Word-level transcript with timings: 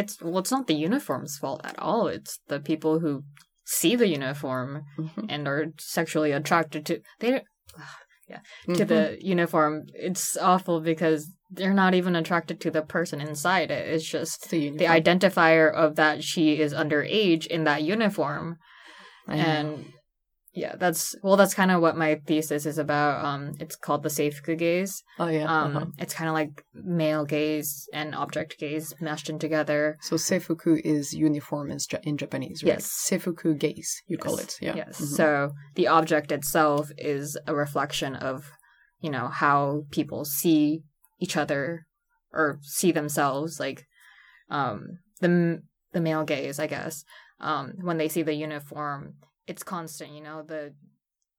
it's 0.00 0.14
well, 0.22 0.38
it's 0.38 0.50
not 0.56 0.66
the 0.68 0.74
uniform's 0.88 1.36
fault 1.42 1.60
at 1.70 1.78
all. 1.78 2.06
It's 2.16 2.32
the 2.52 2.60
people 2.70 2.94
who 3.00 3.12
see 3.64 3.94
the 3.96 4.08
uniform 4.08 4.70
Mhm. 4.98 5.26
and 5.32 5.42
are 5.52 5.64
sexually 5.78 6.32
attracted 6.32 6.86
to 6.86 6.94
they 7.20 7.30
yeah 8.32 8.40
to 8.78 8.84
Mhm. 8.84 8.88
the 8.92 9.02
uniform. 9.34 9.72
It's 10.08 10.26
awful 10.52 10.80
because 10.92 11.20
they're 11.56 11.80
not 11.84 11.94
even 11.94 12.14
attracted 12.16 12.56
to 12.60 12.70
the 12.70 12.82
person 12.96 13.20
inside 13.20 13.70
it. 13.78 13.84
It's 13.94 14.08
just 14.18 14.50
the, 14.50 14.70
the 14.82 14.84
identifier 15.00 15.66
of 15.84 15.96
that 15.96 16.22
she 16.30 16.60
is 16.64 16.72
underage 16.82 17.46
in 17.46 17.64
that 17.64 17.82
uniform 17.94 18.44
and 19.26 19.92
yeah 20.58 20.74
that's 20.76 21.14
well 21.22 21.36
that's 21.36 21.54
kind 21.54 21.70
of 21.70 21.80
what 21.80 21.96
my 21.96 22.20
thesis 22.26 22.66
is 22.66 22.78
about 22.78 23.24
um 23.24 23.54
it's 23.60 23.76
called 23.76 24.02
the 24.02 24.08
seifuku 24.08 24.58
gaze 24.58 25.02
oh 25.18 25.28
yeah. 25.28 25.44
um 25.44 25.76
uh-huh. 25.76 25.86
it's 25.98 26.14
kind 26.14 26.28
of 26.28 26.34
like 26.34 26.64
male 26.74 27.24
gaze 27.24 27.88
and 27.92 28.14
object 28.14 28.58
gaze 28.58 28.92
meshed 29.00 29.28
in 29.30 29.38
together 29.38 29.96
So 30.00 30.16
seifuku 30.16 30.80
is 30.84 31.12
uniform 31.12 31.70
in, 31.70 31.78
in 32.02 32.16
Japanese, 32.16 32.62
right? 32.62 32.74
Yes. 32.74 33.08
Seifuku 33.08 33.58
gaze, 33.58 34.02
you 34.06 34.18
call 34.18 34.38
it. 34.38 34.56
Yeah. 34.60 34.74
yes 34.76 35.00
Mhm. 35.00 35.16
so 35.18 35.50
the 35.74 35.86
object 35.86 36.32
itself 36.32 36.90
is 36.98 37.38
a 37.46 37.54
reflection 37.54 38.16
of 38.16 38.50
you 39.00 39.10
know 39.10 39.28
how 39.28 39.84
people 39.90 40.24
see 40.24 40.82
each 41.20 41.36
other 41.36 41.86
or 42.32 42.58
see 42.62 42.92
themselves 42.92 43.60
like 43.60 43.86
um 44.50 44.98
the 45.20 45.62
the 45.92 46.00
male 46.00 46.24
gaze 46.24 46.58
i 46.58 46.66
guess 46.66 47.04
um 47.40 47.72
when 47.80 47.98
they 47.98 48.08
see 48.08 48.22
the 48.22 48.34
uniform 48.34 49.14
it's 49.48 49.64
constant 49.64 50.12
you 50.12 50.20
know 50.20 50.42
the 50.42 50.72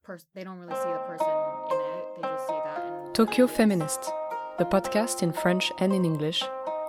person 0.04 0.27
they 0.36 0.44
don't 0.44 0.59
really 0.59 0.76
see 0.76 0.91
the 0.98 1.04
person 1.08 1.27
in 1.72 1.80
it 1.80 2.04
they 2.16 2.22
just 2.27 2.48
see 2.48 2.59
that 2.66 2.84
and 2.84 3.00
Tokyo 3.16 3.48
Feminist, 3.48 4.12
the 4.59 4.66
podcast 4.66 5.23
in 5.23 5.34
French 5.34 5.72
and 5.80 5.91
in 5.91 6.05
English, 6.05 6.41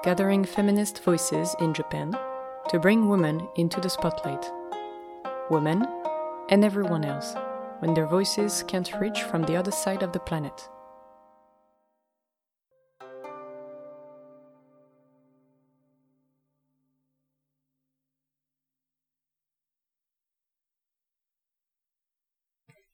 gathering 0.05 0.45
feminist 0.45 1.03
voices 1.03 1.57
in 1.61 1.75
Japan 1.75 2.17
to 2.69 2.79
bring 2.79 3.09
women 3.09 3.49
into 3.57 3.81
the 3.81 3.91
spotlight. 3.91 4.49
Women 5.51 5.87
and 6.51 6.65
everyone 6.65 7.05
else, 7.05 7.35
when 7.81 7.95
their 7.95 8.07
voices 8.07 8.63
can't 8.69 8.93
reach 9.01 9.23
from 9.23 9.43
the 9.43 9.57
other 9.57 9.73
side 9.73 10.05
of 10.05 10.13
the 10.13 10.21
planet. 10.21 10.69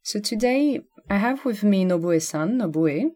So 0.07 0.21
today 0.21 0.83
I 1.11 1.17
have 1.17 1.45
with 1.45 1.65
me 1.65 1.85
Nobue-san, 1.85 2.59
Nobue. 2.59 3.11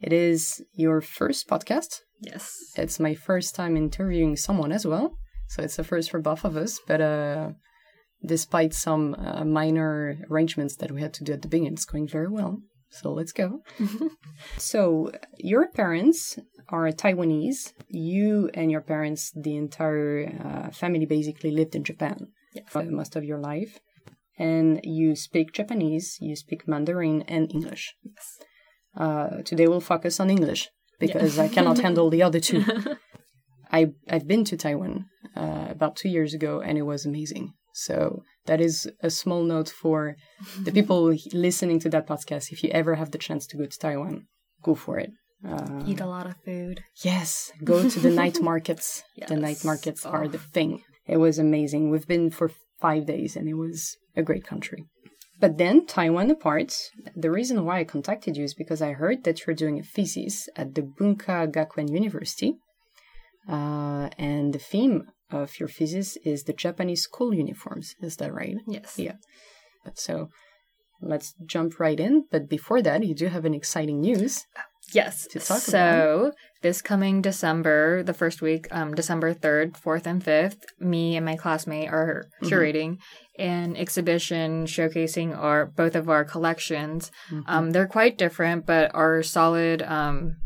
It 0.00 0.14
is 0.14 0.64
your 0.72 1.02
first 1.02 1.46
podcast. 1.46 2.00
yes 2.22 2.72
It's 2.74 2.98
my 2.98 3.14
first 3.14 3.54
time 3.54 3.76
interviewing 3.76 4.36
someone 4.36 4.72
as 4.72 4.86
well. 4.86 5.18
So 5.48 5.62
it's 5.62 5.78
a 5.78 5.84
first 5.84 6.10
for 6.10 6.20
both 6.22 6.46
of 6.46 6.56
us. 6.56 6.80
But 6.86 7.02
uh, 7.02 7.50
despite 8.24 8.72
some 8.72 9.14
uh, 9.18 9.44
minor 9.44 10.16
arrangements 10.30 10.76
that 10.76 10.90
we 10.90 11.02
had 11.02 11.12
to 11.18 11.24
do 11.24 11.34
at 11.34 11.42
the 11.42 11.48
beginning, 11.48 11.74
it's 11.74 11.84
going 11.84 12.08
very 12.08 12.28
well. 12.28 12.62
So 12.88 13.12
let's 13.12 13.32
go. 13.32 13.60
so 14.56 15.12
your 15.36 15.68
parents 15.68 16.38
are 16.70 16.88
Taiwanese. 16.92 17.74
You 17.90 18.48
and 18.54 18.70
your 18.70 18.80
parents, 18.80 19.32
the 19.36 19.56
entire 19.56 20.32
uh, 20.42 20.70
family 20.70 21.04
basically 21.04 21.50
lived 21.50 21.74
in 21.74 21.84
Japan 21.84 22.28
for 22.68 22.84
most 22.84 23.16
of 23.16 23.22
your 23.22 23.38
life. 23.38 23.80
And 24.38 24.80
you 24.82 25.14
speak 25.14 25.52
Japanese, 25.52 26.16
you 26.20 26.34
speak 26.36 26.66
Mandarin 26.66 27.22
and 27.28 27.50
English. 27.52 27.94
Uh, 28.96 29.42
today 29.44 29.66
we'll 29.68 29.80
focus 29.80 30.20
on 30.20 30.30
English 30.30 30.68
because 30.98 31.38
I 31.38 31.48
cannot 31.48 31.78
handle 31.78 32.10
the 32.10 32.22
other 32.22 32.40
two. 32.40 32.64
I 33.72 33.92
I've 34.08 34.26
been 34.28 34.44
to 34.44 34.56
Taiwan 34.56 35.06
uh, 35.36 35.66
about 35.70 35.96
two 35.96 36.08
years 36.08 36.34
ago 36.34 36.60
and 36.60 36.76
it 36.78 36.82
was 36.82 37.06
amazing. 37.06 37.52
So 37.74 38.22
that 38.46 38.60
is 38.60 38.90
a 39.02 39.08
small 39.10 39.42
note 39.44 39.68
for 39.70 40.16
the 40.62 40.72
people 40.78 41.14
listening 41.32 41.78
to 41.80 41.88
that 41.90 42.06
podcast. 42.06 42.52
If 42.52 42.62
you 42.62 42.70
ever 42.70 42.96
have 42.96 43.10
the 43.12 43.18
chance 43.18 43.46
to 43.48 43.56
go 43.56 43.64
to 43.66 43.78
Taiwan, 43.78 44.26
go 44.62 44.74
for 44.74 44.98
it. 44.98 45.10
Uh, 45.46 45.82
eat 45.86 46.00
a 46.00 46.06
lot 46.06 46.26
of 46.26 46.36
food 46.44 46.84
yes, 47.02 47.50
go 47.64 47.88
to 47.88 47.98
the 47.98 48.10
night 48.10 48.40
markets. 48.50 49.02
The 49.28 49.36
night 49.36 49.58
Yes. 49.60 49.64
markets 49.64 50.06
are 50.06 50.24
Oh. 50.24 50.28
the 50.28 50.38
thing. 50.38 50.82
It 51.06 51.16
was 51.16 51.38
amazing. 51.38 51.90
We've 51.90 52.06
been 52.06 52.30
for 52.30 52.50
five 52.84 53.06
days 53.06 53.36
and 53.36 53.48
it 53.48 53.54
was 53.54 53.96
a 54.16 54.22
great 54.22 54.44
country. 54.52 54.84
But 55.42 55.58
then, 55.58 55.86
Taiwan 55.86 56.30
apart, 56.30 56.70
the 57.16 57.30
reason 57.38 57.64
why 57.64 57.80
I 57.80 57.84
contacted 57.84 58.36
you 58.36 58.44
is 58.44 58.54
because 58.54 58.80
I 58.80 58.92
heard 58.92 59.24
that 59.24 59.38
you're 59.40 59.62
doing 59.62 59.78
a 59.78 59.82
thesis 59.94 60.48
at 60.54 60.74
the 60.74 60.82
Bunka 60.82 61.36
Gakuen 61.56 61.90
University. 61.90 62.54
Uh, 63.48 64.08
and 64.18 64.52
the 64.52 64.60
theme 64.70 64.96
of 65.32 65.58
your 65.58 65.68
thesis 65.68 66.16
is 66.24 66.44
the 66.44 66.52
Japanese 66.52 67.02
school 67.02 67.34
uniforms. 67.34 67.96
Is 68.00 68.16
that 68.18 68.32
right? 68.32 68.56
yes 68.68 68.94
Yeah. 68.96 69.16
So 69.94 70.28
let's 71.00 71.34
jump 71.44 71.80
right 71.80 71.98
in. 71.98 72.24
But 72.30 72.48
before 72.48 72.80
that, 72.82 73.04
you 73.04 73.14
do 73.14 73.26
have 73.26 73.44
an 73.44 73.54
exciting 73.54 74.00
news. 74.00 74.44
Yes. 74.94 75.26
so 75.40 76.32
this 76.62 76.80
coming 76.82 77.22
December, 77.22 78.02
the 78.02 78.14
first 78.14 78.40
week, 78.42 78.66
um, 78.70 78.94
December 78.94 79.32
third, 79.34 79.76
fourth, 79.76 80.06
and 80.06 80.22
fifth, 80.22 80.64
me 80.78 81.16
and 81.16 81.26
my 81.26 81.36
classmate 81.36 81.88
are 81.88 82.26
Mm-hmm. 82.42 82.52
curating 82.54 82.98
an 83.38 83.76
exhibition 83.76 84.66
showcasing 84.66 85.36
our 85.36 85.66
both 85.66 85.94
of 85.96 86.08
our 86.08 86.24
collections. 86.24 87.10
Um, 87.46 87.70
they're 87.70 87.86
quite 87.86 88.18
different, 88.18 88.66
but 88.66 88.90
our 88.94 89.22
solid 89.22 89.80
um, 89.82 90.36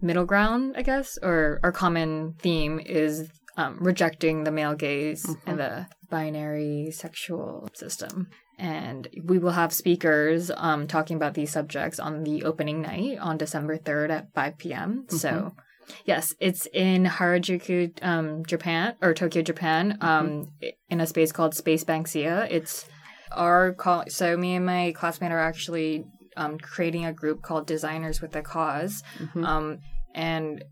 middle 0.00 0.24
ground, 0.26 0.74
I 0.76 0.82
guess, 0.82 1.18
or 1.22 1.58
our 1.62 1.72
common 1.72 2.34
theme 2.38 2.78
is 2.80 3.28
um, 3.56 3.78
rejecting 3.80 4.44
the 4.44 4.50
male 4.50 4.74
gaze 4.74 5.24
and 5.46 5.58
the 5.58 5.86
binary 6.10 6.90
sexual 6.92 7.68
system. 7.74 8.28
And 8.62 9.08
we 9.24 9.38
will 9.38 9.50
have 9.50 9.72
speakers 9.72 10.48
um, 10.56 10.86
talking 10.86 11.16
about 11.16 11.34
these 11.34 11.50
subjects 11.50 11.98
on 11.98 12.22
the 12.22 12.44
opening 12.44 12.80
night 12.80 13.18
on 13.18 13.36
December 13.36 13.76
3rd 13.76 14.10
at 14.10 14.32
5 14.34 14.56
p.m. 14.56 15.04
So, 15.08 15.56
yes, 16.04 16.32
it's 16.38 16.66
in 16.72 17.04
Harajuku, 17.04 17.90
um, 18.02 18.44
Japan, 18.46 18.94
or 19.02 19.14
Tokyo, 19.14 19.42
Japan, 19.42 19.98
um, 20.00 20.52
in 20.88 21.00
a 21.00 21.08
space 21.08 21.32
called 21.32 21.56
Space 21.56 21.82
Banksia. 21.82 22.46
It's 22.52 22.86
our 23.32 23.72
call. 23.72 24.04
So, 24.06 24.36
me 24.36 24.54
and 24.54 24.64
my 24.64 24.92
classmate 24.96 25.32
are 25.32 25.40
actually 25.40 26.04
um, 26.36 26.56
creating 26.58 27.04
a 27.04 27.12
group 27.12 27.42
called 27.42 27.66
Designers 27.66 28.20
with 28.22 28.36
a 28.36 28.42
Cause. 28.42 29.02
Um, 29.44 29.80
and 30.14 30.64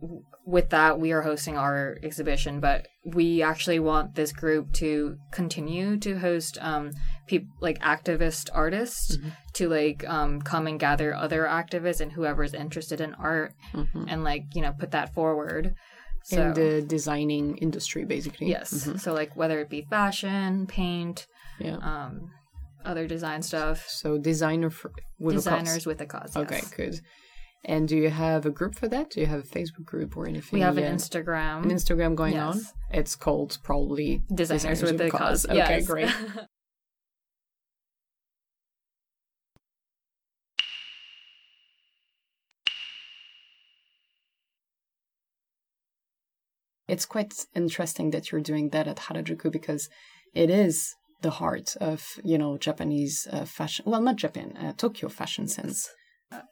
with 0.46 0.70
that, 0.70 0.98
we 0.98 1.12
are 1.12 1.22
hosting 1.22 1.56
our 1.56 1.96
exhibition, 2.02 2.60
but 2.60 2.88
we 3.04 3.42
actually 3.42 3.78
want 3.78 4.14
this 4.14 4.32
group 4.32 4.72
to 4.74 5.16
continue 5.32 5.96
to 5.98 6.18
host 6.18 6.58
um, 6.60 6.90
peop- 7.26 7.48
like 7.60 7.78
activist 7.80 8.48
artists 8.52 9.16
to 9.54 9.68
like 9.68 10.06
um, 10.08 10.40
come 10.42 10.66
and 10.66 10.80
gather 10.80 11.14
other 11.14 11.44
activists 11.44 12.00
and 12.00 12.12
whoever's 12.12 12.52
interested 12.54 13.00
in 13.00 13.14
art 13.14 13.52
and 14.08 14.24
like 14.24 14.42
you 14.54 14.62
know 14.62 14.72
put 14.78 14.90
that 14.90 15.14
forward. 15.14 15.74
So 16.24 16.48
In 16.48 16.54
the 16.54 16.82
designing 16.82 17.56
industry, 17.58 18.04
basically. 18.04 18.48
yes, 18.48 18.90
so 19.02 19.14
like 19.14 19.34
whether 19.36 19.58
it 19.60 19.70
be 19.70 19.86
fashion, 19.88 20.66
paint, 20.66 21.26
Yeah. 21.58 21.76
um, 21.76 22.30
other 22.84 23.06
design 23.06 23.40
stuff, 23.42 23.86
so 23.88 24.18
designer 24.18 24.68
for, 24.70 24.90
with 25.18 25.34
a 25.34 25.36
cause. 25.36 25.44
designers 25.44 25.86
with 25.86 26.00
a 26.02 26.06
cause. 26.06 26.32
yes. 26.36 26.44
Okay, 26.44 26.60
good. 26.76 27.00
And 27.65 27.87
do 27.87 27.97
you 27.97 28.09
have 28.09 28.47
a 28.47 28.50
group 28.50 28.75
for 28.75 28.88
that? 28.88 29.10
Do 29.10 29.21
you 29.21 29.26
have 29.26 29.41
a 29.41 29.43
Facebook 29.43 29.84
group 29.84 30.16
or 30.16 30.26
anything? 30.26 30.59
We 30.59 30.60
have 30.62 30.78
an 30.78 30.97
Instagram. 30.97 31.65
An 31.65 31.71
Instagram 31.71 32.15
going 32.15 32.38
on. 32.38 32.60
It's 32.91 33.15
called 33.15 33.59
probably 33.62 34.22
Designers, 34.34 34.82
with 34.82 35.00
a 35.00 35.10
cause. 35.10 35.44
Okay, 35.44 35.56
yes. 35.56 35.87
great. 35.87 36.09
It's 46.91 47.06
quite 47.06 47.47
interesting 47.54 48.10
that 48.10 48.32
you're 48.32 48.41
doing 48.41 48.70
that 48.70 48.88
at 48.88 48.96
Harajuku 48.96 49.52
because 49.52 49.88
it 50.34 50.50
is 50.50 50.96
the 51.23 51.31
heart 51.31 51.76
of 51.81 52.19
you 52.25 52.37
know 52.37 52.58
Japanese 52.58 53.29
uh, 53.31 53.44
fashion. 53.44 53.84
Well, 53.87 54.00
not 54.00 54.17
Japan, 54.17 54.56
uh, 54.56 54.73
Tokyo 54.76 55.08
fashion 55.08 55.46
sense. 55.46 55.88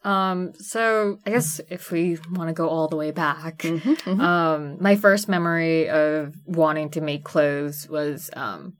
Um, 0.04 0.52
so 0.54 1.18
I 1.26 1.30
guess 1.30 1.60
if 1.70 1.90
we 1.90 2.18
want 2.32 2.48
to 2.48 2.52
go 2.54 2.68
all 2.68 2.88
the 2.88 2.96
way 2.96 3.10
back, 3.10 3.58
Mm-hmm, 3.58 4.20
um, 4.20 4.76
my 4.80 4.96
first 4.96 5.28
memory 5.28 5.88
of 5.88 6.34
wanting 6.46 6.90
to 6.90 7.00
make 7.00 7.24
clothes 7.24 7.88
was 7.88 8.30
um 8.34 8.74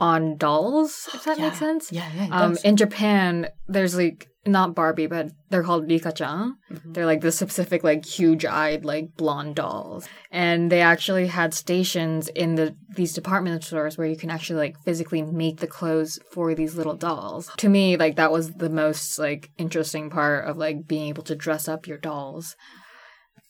on 0.00 0.36
dolls, 0.36 1.08
if 1.14 1.24
that 1.24 1.38
makes 1.38 1.58
sense. 1.58 1.90
Yeah, 1.92 2.08
yeah. 2.14 2.28
Um, 2.30 2.56
in 2.64 2.76
Japan, 2.76 3.48
there's 3.66 3.96
like 3.96 4.28
not 4.46 4.74
Barbie, 4.74 5.06
but 5.06 5.30
they're 5.50 5.62
called 5.62 5.88
Rika-chan. 5.88 6.56
Mm-hmm. 6.70 6.92
They're 6.92 7.06
like 7.06 7.20
the 7.20 7.32
specific, 7.32 7.84
like 7.84 8.04
huge-eyed, 8.04 8.84
like 8.84 9.14
blonde 9.16 9.56
dolls, 9.56 10.08
and 10.30 10.72
they 10.72 10.80
actually 10.80 11.26
had 11.26 11.52
stations 11.52 12.28
in 12.28 12.54
the 12.54 12.76
these 12.94 13.12
department 13.12 13.62
stores 13.64 13.98
where 13.98 14.06
you 14.06 14.16
can 14.16 14.30
actually 14.30 14.58
like 14.58 14.78
physically 14.84 15.22
make 15.22 15.60
the 15.60 15.66
clothes 15.66 16.18
for 16.30 16.54
these 16.54 16.74
little 16.74 16.96
dolls. 16.96 17.50
To 17.58 17.68
me, 17.68 17.96
like 17.96 18.16
that 18.16 18.32
was 18.32 18.54
the 18.54 18.70
most 18.70 19.18
like 19.18 19.50
interesting 19.58 20.10
part 20.10 20.46
of 20.46 20.56
like 20.56 20.86
being 20.86 21.08
able 21.08 21.24
to 21.24 21.36
dress 21.36 21.68
up 21.68 21.86
your 21.86 21.98
dolls. 21.98 22.56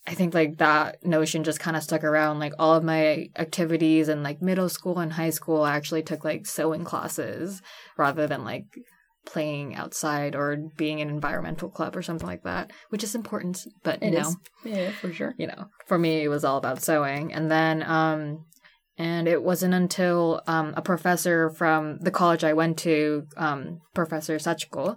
I 0.08 0.14
think 0.14 0.32
like 0.32 0.56
that 0.56 1.04
notion 1.04 1.44
just 1.44 1.60
kind 1.60 1.76
of 1.76 1.82
stuck 1.82 2.02
around. 2.02 2.38
Like 2.38 2.54
all 2.58 2.74
of 2.74 2.82
my 2.82 3.28
activities 3.36 4.08
in 4.08 4.22
like 4.22 4.40
middle 4.40 4.70
school 4.70 4.98
and 4.98 5.12
high 5.12 5.30
school, 5.30 5.62
I 5.62 5.76
actually 5.76 6.02
took 6.02 6.24
like 6.24 6.46
sewing 6.46 6.82
classes 6.84 7.60
rather 7.98 8.26
than 8.26 8.42
like 8.42 8.64
playing 9.26 9.74
outside 9.74 10.34
or 10.34 10.56
being 10.78 11.02
an 11.02 11.10
environmental 11.10 11.68
club 11.68 11.94
or 11.94 12.00
something 12.00 12.26
like 12.26 12.44
that, 12.44 12.70
which 12.88 13.04
is 13.04 13.14
important. 13.14 13.60
But 13.82 14.02
you 14.02 14.08
It 14.08 14.14
know, 14.14 14.28
is. 14.28 14.36
Yeah, 14.64 14.90
for 14.92 15.12
sure. 15.12 15.34
you 15.36 15.46
know, 15.46 15.66
for 15.86 15.98
me 15.98 16.22
it 16.24 16.28
was 16.28 16.42
all 16.44 16.56
about 16.56 16.80
sewing. 16.82 17.34
And 17.34 17.50
then 17.50 17.82
um 17.82 18.46
and 18.96 19.28
it 19.28 19.42
wasn't 19.42 19.74
until 19.74 20.40
um 20.46 20.72
a 20.74 20.80
professor 20.82 21.50
from 21.50 21.98
the 22.00 22.10
college 22.10 22.44
I 22.44 22.54
went 22.54 22.78
to, 22.78 23.24
um, 23.36 23.80
Professor 23.94 24.36
Sachiko, 24.38 24.96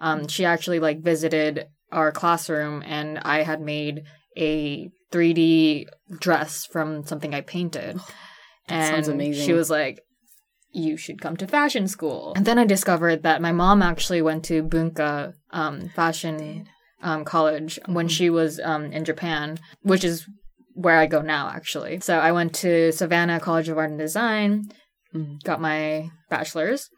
um, 0.00 0.28
she 0.28 0.44
actually 0.44 0.78
like 0.78 1.02
visited 1.02 1.66
our 1.90 2.12
classroom 2.12 2.82
and 2.86 3.18
I 3.18 3.42
had 3.42 3.60
made 3.60 4.02
a 4.36 4.90
3D 5.12 5.86
dress 6.18 6.64
from 6.66 7.04
something 7.04 7.34
I 7.34 7.40
painted. 7.42 7.96
that 8.68 9.08
and 9.08 9.34
she 9.34 9.52
was 9.52 9.68
like, 9.70 10.00
you 10.72 10.96
should 10.96 11.20
come 11.20 11.36
to 11.36 11.46
fashion 11.46 11.86
school. 11.86 12.32
And 12.34 12.46
then 12.46 12.58
I 12.58 12.64
discovered 12.64 13.22
that 13.24 13.42
my 13.42 13.52
mom 13.52 13.82
actually 13.82 14.22
went 14.22 14.44
to 14.46 14.62
Bunka 14.62 15.34
um, 15.50 15.90
fashion 15.90 16.66
um, 17.02 17.24
college 17.24 17.78
when 17.86 18.08
she 18.08 18.30
was 18.30 18.58
um, 18.60 18.86
in 18.92 19.04
Japan, 19.04 19.58
which 19.82 20.04
is 20.04 20.26
where 20.74 20.96
I 20.96 21.06
go 21.06 21.20
now, 21.20 21.50
actually. 21.50 22.00
So 22.00 22.18
I 22.18 22.32
went 22.32 22.54
to 22.56 22.90
Savannah 22.92 23.38
College 23.40 23.68
of 23.68 23.76
Art 23.76 23.90
and 23.90 23.98
Design, 23.98 24.70
Mhm. 25.14 25.42
got 25.44 25.60
my 25.60 26.08
bachelor's, 26.30 26.88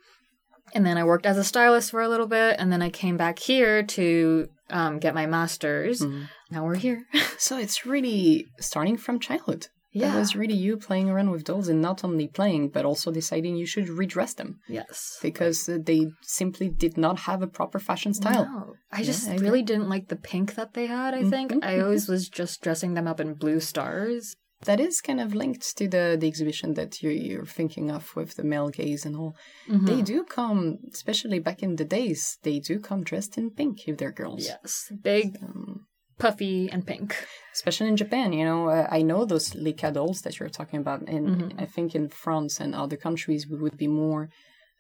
and 0.73 0.87
then 0.87 0.97
I 0.97 1.03
worked 1.03 1.27
as 1.27 1.37
a 1.37 1.43
stylist 1.43 1.91
for 1.91 2.01
a 2.01 2.09
little 2.09 2.29
bit, 2.29 2.55
and 2.61 2.71
then 2.73 2.81
I 2.83 2.91
came 2.91 3.17
back 3.17 3.41
here 3.41 3.83
to 3.83 4.49
um, 4.71 4.99
get 5.01 5.15
my 5.15 5.27
master's. 5.27 6.01
Mhm. 6.01 6.29
Now 6.55 6.65
we're 6.65 6.77
here. 6.89 7.01
So 7.37 7.59
it's 7.59 7.85
really 7.85 8.47
starting 8.61 8.97
from 8.97 9.19
childhood. 9.19 9.67
Yeah. 9.95 10.15
It 10.15 10.19
was 10.19 10.35
really 10.35 10.55
you 10.67 10.77
playing 10.77 11.09
around 11.11 11.31
with 11.31 11.45
dolls 11.45 11.69
and 11.69 11.81
not 11.81 12.05
only 12.05 12.27
playing, 12.27 12.71
but 12.71 12.85
also 12.85 13.11
deciding 13.11 13.57
you 13.57 13.67
should 13.67 13.89
redress 13.89 14.35
them 14.35 14.61
yes. 14.69 15.19
because 15.21 15.69
uh, 15.69 15.79
they 15.89 16.07
simply 16.23 16.69
did 16.69 16.97
not 16.97 17.17
have 17.29 17.43
a 17.43 17.47
proper 17.59 17.79
fashion 17.79 18.13
style. 18.15 18.45
No, 18.45 18.75
I 18.91 19.03
just 19.03 19.29
I 19.29 19.37
really 19.37 19.63
didn't 19.63 19.89
like 19.89 20.09
the 20.09 20.17
pink 20.17 20.55
that 20.55 20.75
they 20.75 20.87
had. 20.87 21.13
I 21.15 21.23
think 21.35 21.53
Mhm, 21.53 21.65
I 21.65 21.81
always 21.81 22.09
was 22.09 22.29
just 22.29 22.63
dressing 22.63 22.95
them 22.95 23.07
up 23.07 23.21
in 23.21 23.35
blue 23.35 23.61
stars. 23.61 24.35
That 24.69 24.81
is 24.81 25.01
kind 25.01 25.21
of 25.21 25.35
linked 25.35 25.77
to 25.79 25.85
the, 25.95 26.17
the 26.19 26.27
exhibition 26.27 26.75
that 26.75 27.03
you're, 27.03 27.13
you're 27.13 27.53
thinking 27.59 27.91
of 27.91 28.17
with 28.17 28.31
the 28.37 28.45
male 28.45 28.71
gaze 28.71 29.05
and 29.07 29.15
all. 29.17 29.37
Mm-hmm. 29.69 29.87
They 29.87 30.03
do 30.03 30.25
come, 30.25 30.79
especially 30.93 31.39
back 31.39 31.63
in 31.63 31.77
the 31.77 31.85
days, 31.85 32.39
they 32.43 32.59
do 32.61 32.81
come 32.81 33.03
dressed 33.05 33.37
in 33.39 33.51
pink 33.51 33.87
if 33.87 33.99
they're 33.99 34.19
girls. 34.23 34.47
Yes, 34.47 34.91
big, 35.03 35.37
Um, 35.43 35.87
puffy, 36.19 36.71
and 36.71 36.87
pink. 36.87 37.27
especially 37.53 37.89
in 37.89 37.97
Japan, 37.97 38.33
you 38.33 38.45
know, 38.45 38.69
uh, 38.69 38.87
I 38.91 39.03
know 39.03 39.25
those 39.25 39.55
Rika 39.55 39.93
dolls 39.93 40.23
that 40.23 40.39
you're 40.39 40.49
talking 40.49 40.81
about, 40.81 41.01
and 41.09 41.29
Mhm. 41.29 41.63
I 41.63 41.67
think 41.67 41.95
in 41.95 42.09
France 42.09 42.59
and 42.61 42.75
other 42.75 42.97
countries 42.97 43.47
we 43.49 43.57
would 43.57 43.77
be 43.77 43.89
more 43.89 44.29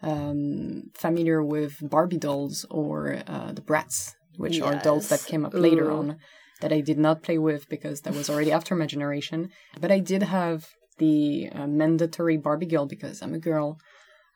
um, 0.02 0.90
familiar 0.92 1.42
with 1.42 1.74
Barbie 1.80 2.18
dolls 2.18 2.66
or 2.70 3.22
uh, 3.26 3.52
the 3.52 3.62
Bratz, 3.62 4.14
which 4.36 4.60
are 4.60 4.76
dolls 4.76 5.08
that 5.08 5.24
came 5.24 5.44
up 5.46 5.54
later 5.54 5.90
on 5.90 6.16
that 6.60 6.72
I 6.72 6.80
did 6.80 6.98
not 6.98 7.22
play 7.22 7.38
with 7.38 7.68
because 7.68 8.02
that 8.02 8.14
was 8.14 8.28
already 8.28 8.52
after 8.52 8.74
my 8.74 8.86
generation. 8.86 9.50
But 9.80 9.90
I 9.90 10.00
did 10.00 10.22
have 10.22 10.66
the 10.98 11.48
uh, 11.52 11.66
mandatory 11.66 12.36
Barbie 12.36 12.66
girl 12.66 12.86
because 12.86 13.22
I'm 13.22 13.34
a 13.34 13.38
girl. 13.38 13.78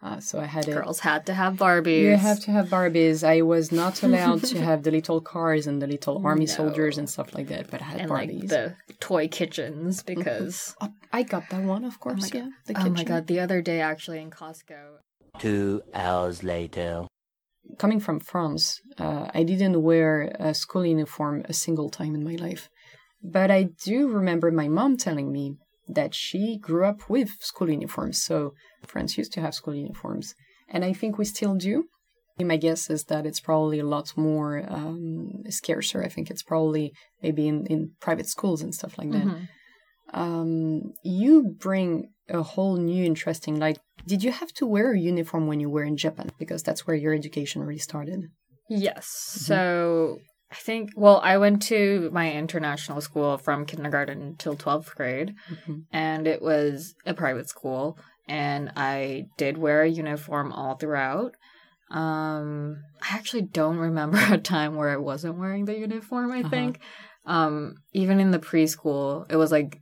Uh, 0.00 0.20
so 0.20 0.38
I 0.38 0.44
had 0.44 0.68
it. 0.68 0.74
Girls 0.74 1.00
had 1.00 1.26
to 1.26 1.34
have 1.34 1.54
Barbies. 1.54 2.02
You 2.02 2.16
have 2.16 2.38
to 2.40 2.52
have 2.52 2.68
Barbies. 2.68 3.26
I 3.26 3.42
was 3.42 3.72
not 3.72 4.00
allowed 4.06 4.44
to 4.44 4.60
have 4.62 4.84
the 4.84 4.92
little 4.92 5.20
cars 5.20 5.66
and 5.66 5.82
the 5.82 5.88
little 5.88 6.24
army 6.24 6.44
No. 6.46 6.52
soldiers 6.52 6.98
and 6.98 7.10
stuff 7.10 7.34
like 7.34 7.48
that, 7.48 7.68
but 7.70 7.80
I 7.82 7.84
had 7.86 8.00
and 8.02 8.10
Barbies. 8.10 8.40
like 8.42 8.48
the 8.48 8.76
toy 9.00 9.26
kitchens 9.26 10.02
because. 10.04 10.76
Oh, 10.80 10.90
I 11.12 11.24
got 11.24 11.50
that 11.50 11.62
one, 11.64 11.84
of 11.84 11.98
course. 11.98 12.30
God. 12.30 12.34
yeah, 12.38 12.48
the 12.66 12.74
Oh 12.78 12.84
my 12.90 12.90
kitchen. 12.90 13.06
god! 13.06 13.26
The 13.26 13.40
other 13.40 13.60
day, 13.60 13.80
actually, 13.80 14.20
in 14.20 14.30
Costco. 14.30 14.98
Two 15.40 15.82
hours 15.92 16.42
later. 16.44 17.06
Coming 17.78 18.00
from 18.00 18.20
France, 18.20 18.80
uh, 18.98 19.28
I 19.34 19.42
didn't 19.42 19.82
wear 19.82 20.32
a 20.38 20.54
school 20.54 20.86
uniform 20.86 21.42
a 21.48 21.52
single 21.52 21.90
time 21.90 22.14
in 22.14 22.24
my 22.24 22.36
life, 22.36 22.68
but 23.22 23.50
I 23.50 23.64
do 23.84 24.08
remember 24.08 24.50
my 24.50 24.68
mom 24.68 24.96
telling 24.96 25.30
me 25.32 25.56
that 25.88 26.14
she 26.14 26.58
grew 26.58 26.85
up 26.85 27.08
with 27.08 27.31
school 27.40 27.70
uniforms. 27.70 28.23
So 28.23 28.55
France 28.87 29.17
used 29.19 29.32
to 29.35 29.40
have 29.40 29.55
school 29.55 29.75
uniforms, 29.75 30.35
and 30.69 30.85
I 30.85 30.93
think 30.93 31.19
we 31.19 31.25
still 31.25 31.55
do. 31.55 31.85
My 32.40 32.56
guess 32.56 32.88
is 32.88 33.05
that 33.05 33.26
it's 33.26 33.40
probably 33.40 33.81
a 33.81 33.85
lot 33.85 34.17
more 34.17 34.64
um, 34.69 35.43
scarcer. 35.50 36.05
I 36.05 36.08
think 36.08 36.31
it's 36.31 36.44
probably 36.44 36.93
maybe 37.20 37.49
in, 37.49 37.67
in 37.67 37.93
private 38.00 38.29
schools 38.29 38.62
and 38.62 38.73
stuff 38.73 38.96
like 38.96 39.11
that. 39.11 39.26
Mhm. 39.26 39.49
um, 40.14 40.93
you 41.02 41.56
bring 41.58 42.11
a 42.29 42.43
whole 42.43 42.76
new 42.76 43.05
interesting 43.05 43.58
like, 43.58 43.79
Did 44.06 44.23
you 44.23 44.32
have 44.32 44.52
to 44.55 44.67
wear 44.67 44.93
a 44.93 44.99
uniform 44.99 45.49
when 45.49 45.61
you 45.61 45.69
were 45.69 45.82
in 45.82 45.96
Japan? 45.96 46.31
Because 46.38 46.62
that's 46.62 46.87
where 46.87 46.96
your 46.96 47.12
education 47.12 47.62
really 47.62 47.79
started. 47.79 48.20
Yes. 48.70 49.06
So 49.06 50.19
I 50.50 50.54
think. 50.54 50.90
Well, 50.96 51.20
I 51.22 51.36
went 51.38 51.62
to 51.64 52.08
my 52.12 52.32
international 52.32 53.00
school 53.00 53.36
from 53.38 53.66
kindergarten 53.66 54.36
till 54.36 54.56
twelfth 54.56 54.94
grade. 54.94 55.34
Mhm. 55.52 55.84
and 55.92 56.26
it 56.26 56.40
was 56.42 56.94
a 57.06 57.14
private 57.14 57.48
school 57.48 57.98
and 58.28 58.70
i 58.76 59.24
did 59.38 59.56
wear 59.56 59.80
a 59.82 59.88
uniform 59.88 60.52
all 60.52 60.74
throughout 60.76 61.32
um 61.90 62.76
i 63.02 63.14
actually 63.16 63.42
don't 63.42 63.78
remember 63.78 64.18
a 64.30 64.36
time 64.38 64.74
where 64.76 64.90
i 64.90 64.96
wasn't 64.96 65.38
wearing 65.38 65.64
the 65.64 65.78
uniform 65.78 66.30
i 66.30 66.40
Uh-huh. 66.40 66.48
think 66.50 66.80
um 67.24 67.74
even 67.92 68.20
in 68.20 68.30
the 68.30 68.38
preschool 68.38 69.24
it 69.30 69.36
was 69.36 69.50
like 69.50 69.80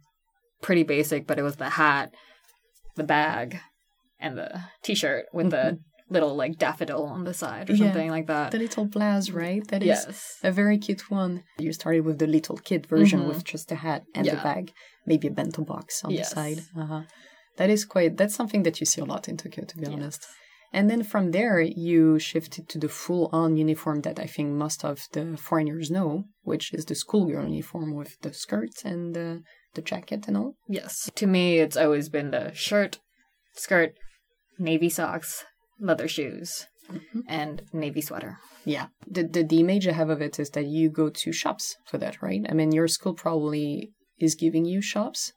pretty 0.63 0.85
basic 0.85 1.27
but 1.27 1.39
it 1.39 1.43
was 1.43 1.57
the 1.57 1.71
hat 1.71 2.15
the 2.95 3.05
bag 3.05 3.59
and 4.21 4.39
the 4.39 4.61
t-shirt 4.83 5.27
with 5.33 5.51
the 5.51 5.79
little 6.09 6.35
like 6.37 6.57
daffodil 6.59 7.05
on 7.05 7.25
the 7.25 7.35
side 7.35 7.69
or 7.69 7.75
Yeah. 7.75 7.87
something 7.87 8.11
like 8.11 8.27
that 8.29 8.53
The 8.53 8.59
little 8.59 8.85
blouse, 8.85 9.31
right? 9.31 9.67
That 9.69 9.83
is 9.83 9.87
yes 9.89 10.39
a 10.43 10.53
very 10.53 10.79
cute 10.79 11.11
one. 11.11 11.43
You 11.59 11.73
started 11.73 12.03
with 12.05 12.19
the 12.19 12.27
little 12.27 12.57
kid 12.69 12.87
version 12.87 13.21
Mhm. 13.21 13.29
with 13.29 13.45
just 13.45 13.73
a 13.73 13.77
hat 13.77 14.05
and 14.15 14.27
Yeah. 14.27 14.43
bag, 14.43 14.73
maybe 15.07 15.27
a 15.29 15.31
bento 15.33 15.63
box 15.65 16.05
on 16.05 16.11
Yes. 16.13 16.29
the 16.31 16.35
side. 16.35 16.61
Uh-huh. 16.77 17.03
That 17.57 17.71
is 17.71 17.85
quite. 17.85 18.17
That's 18.19 18.35
something 18.35 18.63
that 18.65 18.79
you 18.81 18.87
see 18.87 19.01
a 19.01 19.05
lot 19.05 19.29
in 19.29 19.37
Tokyo, 19.37 19.65
to 19.65 19.77
be 19.79 19.87
honest. 19.87 20.27
And 20.73 20.91
then 20.91 21.03
from 21.03 21.31
there, 21.31 21.61
you 21.61 22.19
shifted 22.19 22.69
to 22.69 22.79
the 22.79 22.89
full-on 22.89 23.57
uniform 23.57 24.03
that 24.03 24.19
I 24.21 24.27
think 24.27 24.51
most 24.51 24.85
of 24.85 25.07
the 25.13 25.37
foreigners 25.37 25.91
know, 25.91 26.25
which 26.43 26.75
is 26.75 26.85
the 26.85 26.95
schoolgirl 26.95 27.49
uniform 27.49 27.95
with 27.95 28.21
the 28.21 28.33
skirt 28.35 28.85
and 28.85 29.15
the, 29.17 29.43
the 29.75 29.81
jacket 29.81 30.29
and 30.29 30.37
all. 30.37 30.57
Yes. 30.69 31.11
To 31.15 31.27
me, 31.27 31.59
it's 31.61 31.77
always 31.77 32.09
been 32.11 32.31
the 32.31 32.53
shirt, 32.53 32.99
skirt, 33.55 33.95
navy 34.59 34.91
socks, 34.91 35.45
leather 35.81 36.09
shoes, 36.09 36.67
Mm-hmm. 36.91 37.21
and 37.27 37.63
navy 37.73 38.01
sweater. 38.01 38.39
Yeah. 38.65 38.87
The, 39.09 39.25
the 39.25 39.43
the 39.43 39.59
image 39.59 39.89
I 39.89 39.93
have 39.93 40.09
of 40.09 40.21
it 40.23 40.39
is 40.39 40.51
that 40.51 40.67
you 40.67 40.89
go 40.89 41.09
to 41.11 41.33
shops 41.33 41.75
for 41.85 41.99
that, 41.99 42.23
right? 42.23 42.47
I 42.49 42.53
mean, 42.55 42.71
your 42.71 42.87
school 42.87 43.13
probably 43.13 43.91
is 44.21 44.37
giving 44.37 44.65
you 44.65 44.81
shops. 44.81 45.33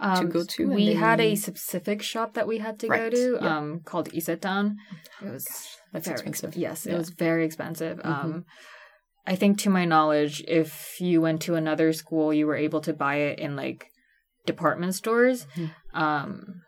Um, 0.00 0.16
to 0.26 0.32
go 0.32 0.44
to, 0.44 0.66
We 0.68 0.86
then 0.88 0.96
had 0.96 1.20
a 1.20 1.34
specific 1.36 2.00
shop 2.02 2.32
that 2.34 2.46
we 2.48 2.56
had 2.58 2.78
to 2.80 2.88
go 2.88 3.10
to, 3.10 3.38
yeah. 3.40 3.58
um, 3.58 3.80
called 3.84 4.08
Isetan. 4.12 4.76
It 5.22 5.30
was 5.30 5.46
that's 5.92 6.06
very 6.08 6.20
expensive. 6.20 6.56
Yes, 6.56 6.86
Yeah. 6.86 6.94
it 6.94 6.98
was 6.98 7.10
very 7.10 7.44
expensive. 7.44 7.98
Mhm. 7.98 8.06
Um, 8.06 8.44
I 9.26 9.36
think, 9.36 9.58
to 9.58 9.70
my 9.70 9.84
knowledge, 9.84 10.42
if 10.48 10.96
you 11.00 11.20
went 11.20 11.42
to 11.42 11.54
another 11.54 11.92
school, 11.92 12.32
you 12.32 12.46
were 12.46 12.56
able 12.56 12.80
to 12.80 12.92
buy 12.94 13.16
it 13.16 13.38
in 13.38 13.56
like 13.56 13.86
department 14.46 14.94
stores. 14.94 15.46
Mhm. 15.54 15.70
Um, 15.92 16.62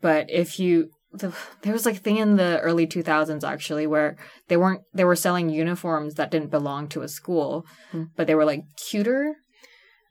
but 0.00 0.30
if 0.30 0.58
you 0.58 0.90
the, 1.12 1.34
there 1.62 1.72
was 1.72 1.84
like 1.86 1.96
a 1.96 2.00
thing 2.00 2.18
in 2.18 2.36
the 2.36 2.60
early 2.60 2.86
2000s 2.86 3.42
actually 3.44 3.86
where 3.86 4.16
they 4.48 4.56
weren't 4.56 4.82
they 4.94 5.04
were 5.04 5.16
selling 5.16 5.48
uniforms 5.50 6.14
that 6.14 6.30
didn't 6.30 6.50
belong 6.50 6.88
to 6.88 7.02
a 7.02 7.08
school 7.08 7.64
Hmm. 7.90 8.04
but 8.16 8.26
they 8.26 8.34
were 8.34 8.44
like 8.44 8.62
cuter 8.88 9.34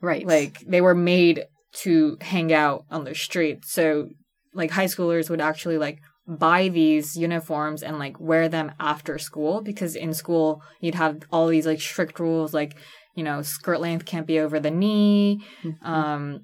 Right. 0.01 0.25
like 0.25 0.59
they 0.67 0.81
were 0.81 0.95
made 0.95 1.45
to 1.83 2.17
hang 2.21 2.51
out 2.53 2.83
on 2.89 3.03
the 3.03 3.13
street 3.15 3.59
so 3.65 4.09
like 4.53 4.71
high 4.71 4.85
schoolers 4.85 5.29
would 5.29 5.41
actually 5.41 5.77
like 5.77 5.99
buy 6.27 6.67
these 6.69 7.15
uniforms 7.17 7.81
and 7.83 7.97
like 7.99 8.19
wear 8.19 8.47
them 8.49 8.71
after 8.79 9.17
school 9.17 9.61
because 9.61 9.95
in 9.95 10.13
school 10.13 10.61
you'd 10.81 10.95
have 10.95 11.19
all 11.31 11.47
these 11.47 11.65
like 11.65 11.81
strict 11.81 12.19
rules 12.19 12.53
like 12.53 12.75
you 13.15 13.23
know 13.23 13.41
skirt 13.41 13.79
length 13.81 14.05
can't 14.05 14.27
be 14.27 14.39
over 14.39 14.59
the 14.59 14.71
knee 14.71 15.41
Mhm. 15.63 15.75
um 15.85 16.39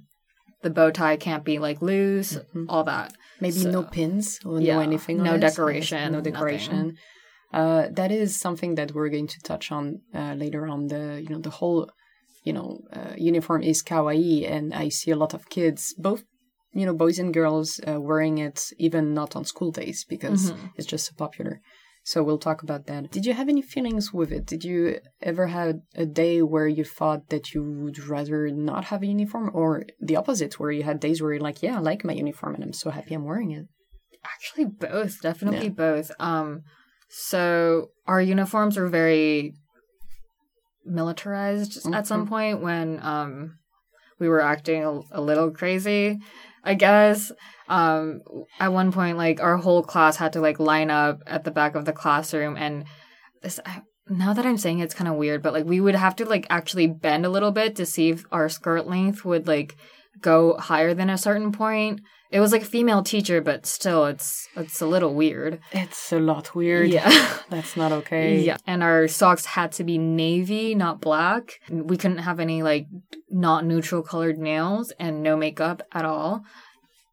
the 0.63 0.69
bow 0.69 0.91
tie 0.91 1.17
can't 1.17 1.43
be 1.45 1.59
like 1.59 1.81
loose 1.81 2.37
Mhm. 2.55 2.65
all 2.69 2.83
that 2.85 3.13
Maybe 3.41 3.59
so- 3.63 3.71
no 3.71 3.83
pins 3.83 4.39
or 4.45 4.59
Yeah, 4.61 4.75
no 4.75 4.81
anything. 4.81 5.17
no 5.23 5.35
it. 5.35 5.41
decoration, 5.41 6.11
no 6.11 6.21
decoration. 6.21 6.95
Uh, 7.53 7.87
that 7.99 8.11
is 8.11 8.29
something 8.45 8.75
that 8.75 8.93
we're 8.93 9.09
going 9.09 9.27
to 9.27 9.39
touch 9.41 9.71
on 9.71 10.01
uh, 10.13 10.33
later 10.43 10.67
on. 10.67 10.87
The 10.87 11.21
you 11.23 11.29
know 11.29 11.39
the 11.39 11.55
whole 11.59 11.89
you 12.43 12.53
know 12.53 12.79
uh, 12.97 13.13
uniform 13.17 13.61
is 13.63 13.83
kawaii, 13.83 14.49
and 14.55 14.73
I 14.73 14.89
see 14.89 15.11
a 15.11 15.15
lot 15.23 15.33
of 15.33 15.49
kids, 15.49 15.93
both 15.97 16.23
you 16.73 16.85
know 16.85 16.93
boys 16.93 17.17
and 17.19 17.33
girls, 17.33 17.79
uh, 17.87 17.99
wearing 18.01 18.37
it 18.39 18.59
even 18.77 19.13
not 19.13 19.35
on 19.35 19.43
school 19.45 19.71
days 19.71 19.99
because 20.13 20.51
Mhm. 20.51 20.69
it's 20.77 20.87
just 20.93 21.05
so 21.07 21.13
popular. 21.25 21.61
So 22.07 22.21
we'll 22.21 22.37
talk 22.37 22.61
about 22.61 22.85
that. 22.85 23.09
Did 23.09 23.25
you 23.25 23.33
have 23.33 23.49
any 23.49 23.63
feelings 23.63 24.13
with 24.13 24.31
it? 24.31 24.45
Did 24.45 24.63
you 24.63 24.99
ever 25.23 25.47
have 25.47 25.79
a 25.95 26.05
day 26.05 26.43
where 26.43 26.67
you 26.67 26.83
thought 26.83 27.29
that 27.29 27.55
you 27.55 27.63
would 27.63 27.97
rather 27.97 28.47
not 28.51 28.85
have 28.85 29.01
a 29.01 29.07
uniform, 29.07 29.49
or 29.55 29.85
the 29.99 30.15
opposite, 30.15 30.59
where 30.59 30.69
you 30.69 30.83
had 30.83 30.99
days 30.99 31.19
where 31.19 31.33
you're 31.33 31.41
like, 31.41 31.63
"Yeah, 31.63 31.77
I 31.77 31.79
like 31.79 32.05
my 32.05 32.13
uniform, 32.13 32.53
and 32.53 32.63
I'm 32.63 32.73
so 32.73 32.91
happy 32.91 33.15
I'm 33.15 33.25
wearing 33.25 33.49
it." 33.49 33.65
Actually, 34.23 34.65
both. 34.65 35.19
Definitely 35.19 35.69
both. 35.69 36.11
Um, 36.19 36.61
so 37.09 37.87
our 38.05 38.21
uniforms 38.21 38.77
were 38.77 38.87
very 38.87 39.55
militarized 40.85 41.91
at 41.91 42.05
some 42.05 42.27
point 42.27 42.61
when 42.61 42.99
um 43.01 43.57
we 44.19 44.29
were 44.29 44.41
acting 44.41 44.83
a, 44.83 44.99
a 45.11 45.21
little 45.21 45.49
crazy. 45.49 46.19
I 46.65 46.73
guess 46.73 47.31
um 47.67 48.21
at 48.59 48.73
one 48.73 48.91
point 48.91 49.17
like 49.17 49.41
our 49.41 49.57
whole 49.57 49.83
class 49.83 50.17
had 50.17 50.33
to 50.33 50.41
like 50.41 50.59
line 50.59 50.89
up 50.89 51.21
at 51.25 51.43
the 51.43 51.51
back 51.51 51.75
of 51.75 51.85
the 51.85 51.93
classroom 51.93 52.57
and 52.57 52.85
this 53.41 53.59
I, 53.65 53.81
now 54.07 54.33
that 54.33 54.45
I'm 54.45 54.57
saying 54.57 54.79
it, 54.79 54.83
it's 54.83 54.93
kind 54.93 55.07
of 55.07 55.15
weird, 55.15 55.41
but 55.41 55.53
like 55.53 55.65
we 55.65 55.81
would 55.81 55.95
have 55.95 56.15
to 56.17 56.25
like 56.25 56.45
actually 56.49 56.87
bend 56.87 57.25
a 57.25 57.29
little 57.29 57.51
bit 57.51 57.75
to 57.77 57.85
see 57.85 58.09
if 58.09 58.23
our 58.31 58.49
skirt 58.49 58.87
length 58.87 59.25
would 59.25 59.47
like 59.47 59.75
go 60.21 60.55
higher 60.57 60.93
than 60.93 61.09
a 61.09 61.17
certain 61.17 61.51
point. 61.51 62.01
It 62.35 62.41
was 62.41 62.51
like 62.51 62.63
a 62.63 62.65
female 62.65 63.01
teacher, 63.01 63.39
but 63.39 63.65
still, 63.65 64.03
it's 64.07 64.49
it's 64.57 64.81
a 64.81 64.85
little 64.85 65.13
weird. 65.13 65.61
It's 65.71 66.11
a 66.11 66.19
lot 66.19 66.53
weird. 66.53 66.89
Yeah. 66.89 67.09
That's 67.49 67.77
not 67.77 67.93
okay. 67.93 68.41
Yeah, 68.41 68.57
and 68.67 68.83
our 68.83 69.07
socks 69.07 69.45
had 69.45 69.71
to 69.77 69.85
be 69.85 69.97
navy, 69.97 70.75
not 70.75 70.99
black. 70.99 71.61
We 71.69 71.95
couldn't 71.95 72.17
have 72.17 72.41
any 72.41 72.61
like 72.61 72.87
not 73.29 73.63
neutral 73.63 74.03
colored 74.03 74.37
nails 74.37 74.91
and 74.99 75.23
no 75.23 75.37
makeup 75.37 75.81
at 75.93 76.03
all. 76.03 76.41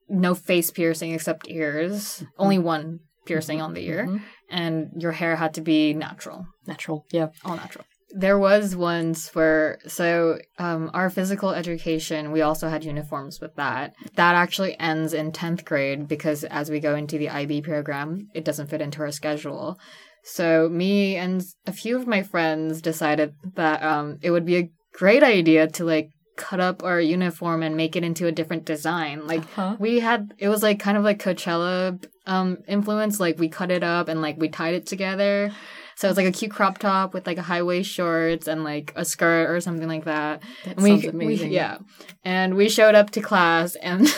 No 0.08 0.34
face 0.34 0.72
piercing 0.72 1.12
except 1.12 1.48
ears. 1.48 2.24
Only 2.36 2.56
mm-hmm. 2.56 2.66
one 2.66 3.00
piercing 3.24 3.58
mm-hmm. 3.58 3.66
on 3.66 3.74
the 3.74 3.86
ear, 3.86 4.06
mm-hmm. 4.08 4.24
and 4.50 4.90
your 4.98 5.12
hair 5.12 5.36
had 5.36 5.54
to 5.54 5.60
be 5.60 5.94
natural, 5.94 6.48
Natural. 6.66 7.06
Yeah. 7.12 7.28
all 7.44 7.54
natural. 7.54 7.84
There 8.14 8.38
was 8.38 8.76
once 8.76 9.34
where 9.34 9.78
so 9.86 10.38
um, 10.58 10.90
our 10.92 11.08
physical 11.10 11.50
education 11.50 12.30
we 12.32 12.42
also 12.42 12.68
had 12.68 12.84
uniforms 12.84 13.40
with 13.40 13.54
that. 13.56 13.94
That 14.16 14.34
actually 14.34 14.78
ends 14.78 15.14
in 15.14 15.32
tenth 15.32 15.64
grade 15.64 16.08
because 16.08 16.44
as 16.44 16.70
we 16.70 16.78
go 16.80 16.94
into 16.94 17.18
the 17.18 17.30
IB 17.30 17.62
program, 17.62 18.28
it 18.34 18.44
doesn't 18.44 18.68
fit 18.68 18.80
into 18.82 19.00
our 19.00 19.12
schedule. 19.12 19.78
So 20.24 20.68
me 20.70 21.16
and 21.16 21.42
a 21.66 21.72
few 21.72 21.96
of 21.96 22.06
my 22.06 22.22
friends 22.22 22.80
decided 22.80 23.34
that 23.54 23.82
um, 23.82 24.18
it 24.22 24.30
would 24.30 24.46
be 24.46 24.56
a 24.56 24.70
great 24.92 25.22
idea 25.22 25.66
to 25.68 25.84
like 25.84 26.10
cut 26.36 26.60
up 26.60 26.82
our 26.82 27.00
uniform 27.00 27.62
and 27.62 27.76
make 27.76 27.94
it 27.96 28.04
into 28.04 28.26
a 28.26 28.32
different 28.32 28.64
design. 28.64 29.26
Like 29.26 29.40
Uh-huh. 29.40 29.76
we 29.78 30.00
had 30.00 30.32
it 30.38 30.48
was 30.48 30.62
like 30.62 30.78
kind 30.78 30.96
of 30.96 31.04
like 31.04 31.18
Coachella 31.22 32.02
um 32.26 32.58
influence. 32.68 33.18
Like 33.20 33.38
we 33.38 33.48
cut 33.48 33.70
it 33.70 33.82
up 33.82 34.08
and 34.08 34.20
like 34.22 34.36
we 34.38 34.48
tied 34.48 34.74
it 34.74 34.86
together. 34.86 35.50
So 35.96 36.08
it's 36.08 36.16
like 36.16 36.26
a 36.26 36.32
cute 36.32 36.50
crop 36.52 36.78
top 36.78 37.14
with 37.14 37.26
like 37.26 37.38
a 37.38 37.42
high 37.42 37.62
waist 37.62 37.90
shorts 37.90 38.48
and 38.48 38.64
like 38.64 38.92
a 38.96 39.04
skirt 39.04 39.50
or 39.50 39.60
something 39.60 39.88
like 39.88 40.04
that. 40.04 40.42
That 40.64 40.76
And 40.76 40.82
we, 40.82 40.90
sounds 40.90 41.02
we- 41.04 41.08
amazing. 41.10 41.52
yeah, 41.52 41.78
and 42.24 42.54
we 42.54 42.68
showed 42.68 42.94
up 42.94 43.10
to 43.10 43.20
class 43.20 43.74
and. 43.76 44.08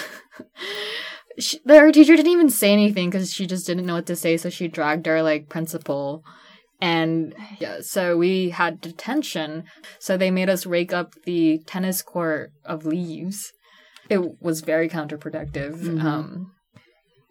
She, 1.39 1.59
the, 1.65 1.77
our 1.79 1.91
teacher 1.91 2.15
didn't 2.15 2.31
even 2.31 2.49
say 2.49 2.73
anything 2.73 3.11
because 3.11 3.33
she 3.33 3.45
just 3.47 3.67
didn't 3.67 3.87
know 3.87 3.95
what 3.95 4.07
to 4.07 4.15
say, 4.15 4.37
so 4.37 4.51
she 4.51 4.69
dragged 4.69 5.09
our 5.09 5.21
like 5.21 5.49
principal, 5.49 6.23
and 6.81 7.35
yeah, 7.59 7.79
so 7.81 8.17
we 8.17 8.51
had 8.51 8.81
detention. 8.81 9.65
So 9.99 10.17
they 10.17 10.31
made 10.31 10.49
us 10.49 10.65
rake 10.65 10.93
up 10.93 11.15
the 11.25 11.59
tennis 11.67 12.03
court 12.03 12.53
of 12.65 12.87
leaves. 12.87 13.53
It 14.09 14.41
was 14.41 14.61
very 14.61 14.89
counterproductive. 14.89 15.75
Mhm. 15.81 16.05
Um, 16.05 16.53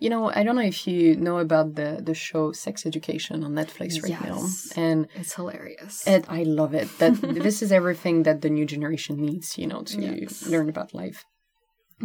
You 0.04 0.10
know, 0.10 0.24
I 0.40 0.44
don't 0.44 0.58
know 0.60 0.70
if 0.76 0.86
you 0.86 1.16
know 1.28 1.38
about 1.48 1.68
the 1.80 1.90
the 2.10 2.16
show 2.28 2.44
Sex 2.52 2.76
Education 2.92 3.38
on 3.46 3.52
Netflix 3.62 3.90
right 4.06 4.22
now, 4.30 4.40
and 4.86 5.00
it's 5.22 5.34
hilarious. 5.40 5.96
it, 6.16 6.24
I 6.40 6.42
love 6.60 6.74
it. 6.82 6.90
That 7.00 7.14
this 7.48 7.58
is 7.64 7.72
everything 7.72 8.16
that 8.28 8.42
the 8.44 8.50
new 8.58 8.66
generation 8.76 9.16
needs, 9.28 9.48
you 9.62 9.68
know, 9.72 9.82
to 9.94 10.02
Yes. 10.08 10.46
learn 10.54 10.68
about 10.74 10.90
life. 11.04 11.20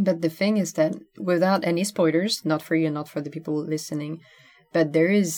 But 0.06 0.16
the 0.24 0.32
thing 0.40 0.54
is 0.64 0.70
that 0.78 0.92
without 1.32 1.60
any 1.72 1.82
spoilers, 1.92 2.34
not 2.52 2.62
for 2.66 2.74
you 2.80 2.86
and 2.86 2.94
not 3.00 3.08
for 3.12 3.20
the 3.20 3.34
people 3.36 3.54
listening, 3.76 4.12
but 4.76 4.86
there 4.96 5.12
is 5.22 5.30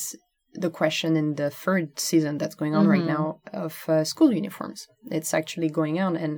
the 0.65 0.71
question 0.81 1.11
in 1.23 1.29
the 1.41 1.49
third 1.65 1.87
season 2.09 2.33
that's 2.41 2.59
going 2.61 2.75
on 2.79 2.85
right 2.95 3.07
Mhm. 3.09 3.15
now 3.17 3.25
of 3.65 3.73
uh, 3.89 4.05
school 4.13 4.31
uniforms. 4.43 4.81
It's 5.19 5.33
actually 5.41 5.71
going 5.81 5.97
on, 6.07 6.13
and 6.25 6.35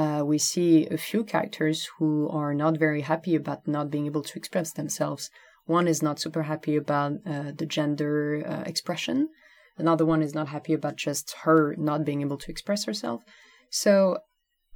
uh, 0.00 0.20
we 0.32 0.38
see 0.52 0.72
a 0.98 0.98
few 1.08 1.20
characters 1.24 1.78
who 1.96 2.10
are 2.40 2.52
not 2.62 2.74
very 2.86 3.02
happy 3.12 3.34
about 3.42 3.60
not 3.76 3.86
being 3.94 4.06
able 4.10 4.24
to 4.30 4.34
express 4.40 4.68
themselves. 4.80 5.30
One 5.66 5.88
is 5.88 6.02
not 6.02 6.18
super 6.18 6.44
happy 6.44 6.76
about 6.76 7.12
uh, 7.26 7.52
the 7.56 7.66
gender 7.66 8.42
uh, 8.46 8.62
expression. 8.66 9.28
Another 9.76 10.06
one 10.06 10.22
is 10.22 10.34
not 10.34 10.48
happy 10.48 10.72
about 10.72 10.96
just 10.96 11.34
her 11.42 11.74
not 11.76 12.04
being 12.04 12.22
able 12.22 12.38
to 12.38 12.50
express 12.50 12.84
herself. 12.84 13.22
So 13.70 14.18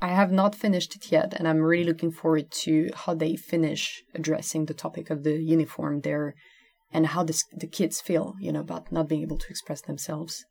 I 0.02 0.08
have 0.08 0.32
not 0.32 0.54
finished 0.54 0.96
it 0.96 1.12
yet, 1.12 1.34
and 1.34 1.46
I'm 1.46 1.62
really 1.62 1.84
looking 1.84 2.10
forward 2.10 2.50
to 2.64 2.90
how 2.94 3.14
they 3.14 3.36
finish 3.36 4.02
addressing 4.14 4.66
the 4.66 4.74
topic 4.74 5.10
of 5.10 5.22
the 5.22 5.34
uniform 5.42 6.00
there 6.00 6.34
and 6.92 7.06
how 7.06 7.22
this, 7.22 7.44
the 7.52 7.66
kids 7.66 8.00
feel, 8.00 8.34
you 8.40 8.50
know, 8.50 8.60
about 8.60 8.90
not 8.90 9.08
being 9.08 9.22
able 9.22 9.38
to 9.38 9.48
express 9.48 9.80
themselves. 9.82 10.44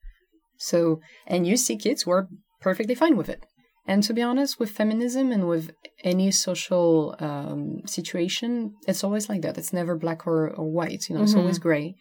So, 0.57 0.99
and 1.27 1.45
you 1.45 1.57
see 1.57 1.77
kids 1.77 2.05
were 2.05 2.27
perfectly 2.61 2.95
fine 2.95 3.17
with 3.17 3.29
it. 3.29 3.45
And 3.89 4.03
to 4.03 4.13
be 4.13 4.21
honest, 4.21 4.59
with 4.59 4.69
feminism 4.69 5.31
and 5.31 5.47
with 5.47 5.71
any 6.03 6.29
social 6.29 7.15
um, 7.19 7.61
situation, 7.87 8.51
it's 8.87 9.03
always 9.03 9.27
like 9.31 9.41
that. 9.41 9.57
It's 9.57 9.73
never 9.73 9.95
black 9.97 10.27
or, 10.27 10.39
or 10.59 10.67
white, 10.79 11.01
you 11.09 11.15
know, 11.15 11.23
it's 11.23 11.33
Mhm. 11.33 11.41
always 11.41 11.57
gray. 11.67 11.95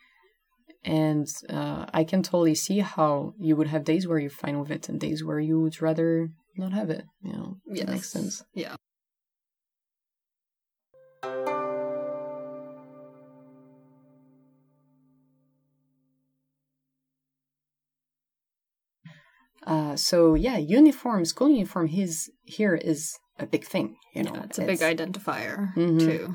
And 0.84 1.26
uh, 1.48 1.86
I 2.00 2.04
can 2.10 2.22
totally 2.22 2.54
see 2.54 2.80
how 2.80 3.32
you 3.46 3.56
would 3.56 3.68
have 3.74 3.84
days 3.92 4.06
where 4.06 4.18
you're 4.18 4.42
fine 4.44 4.60
with 4.60 4.70
it 4.70 4.84
and 4.90 5.00
days 5.00 5.24
where 5.24 5.40
you 5.40 5.56
would 5.62 5.80
rather 5.80 6.10
not 6.62 6.72
have 6.74 6.90
it. 6.90 7.04
You 7.26 7.32
know, 7.32 7.48
it 7.80 7.88
makes 7.88 8.10
sense. 8.10 8.44
Yeah. 8.54 8.76
Uh, 19.72 19.94
so 19.96 20.18
yeah, 20.46 20.56
uniform, 20.56 21.24
school 21.24 21.50
uniform, 21.50 21.86
his 22.00 22.30
here 22.44 22.74
is 22.74 23.00
a 23.38 23.46
big 23.54 23.64
thing. 23.72 23.96
You 24.14 24.22
know, 24.24 24.34
Yeah, 24.34 24.44
it's 24.44 24.58
a 24.58 24.64
big 24.72 24.80
identifier 24.94 25.56
Mhm. 25.76 25.98
to 26.06 26.34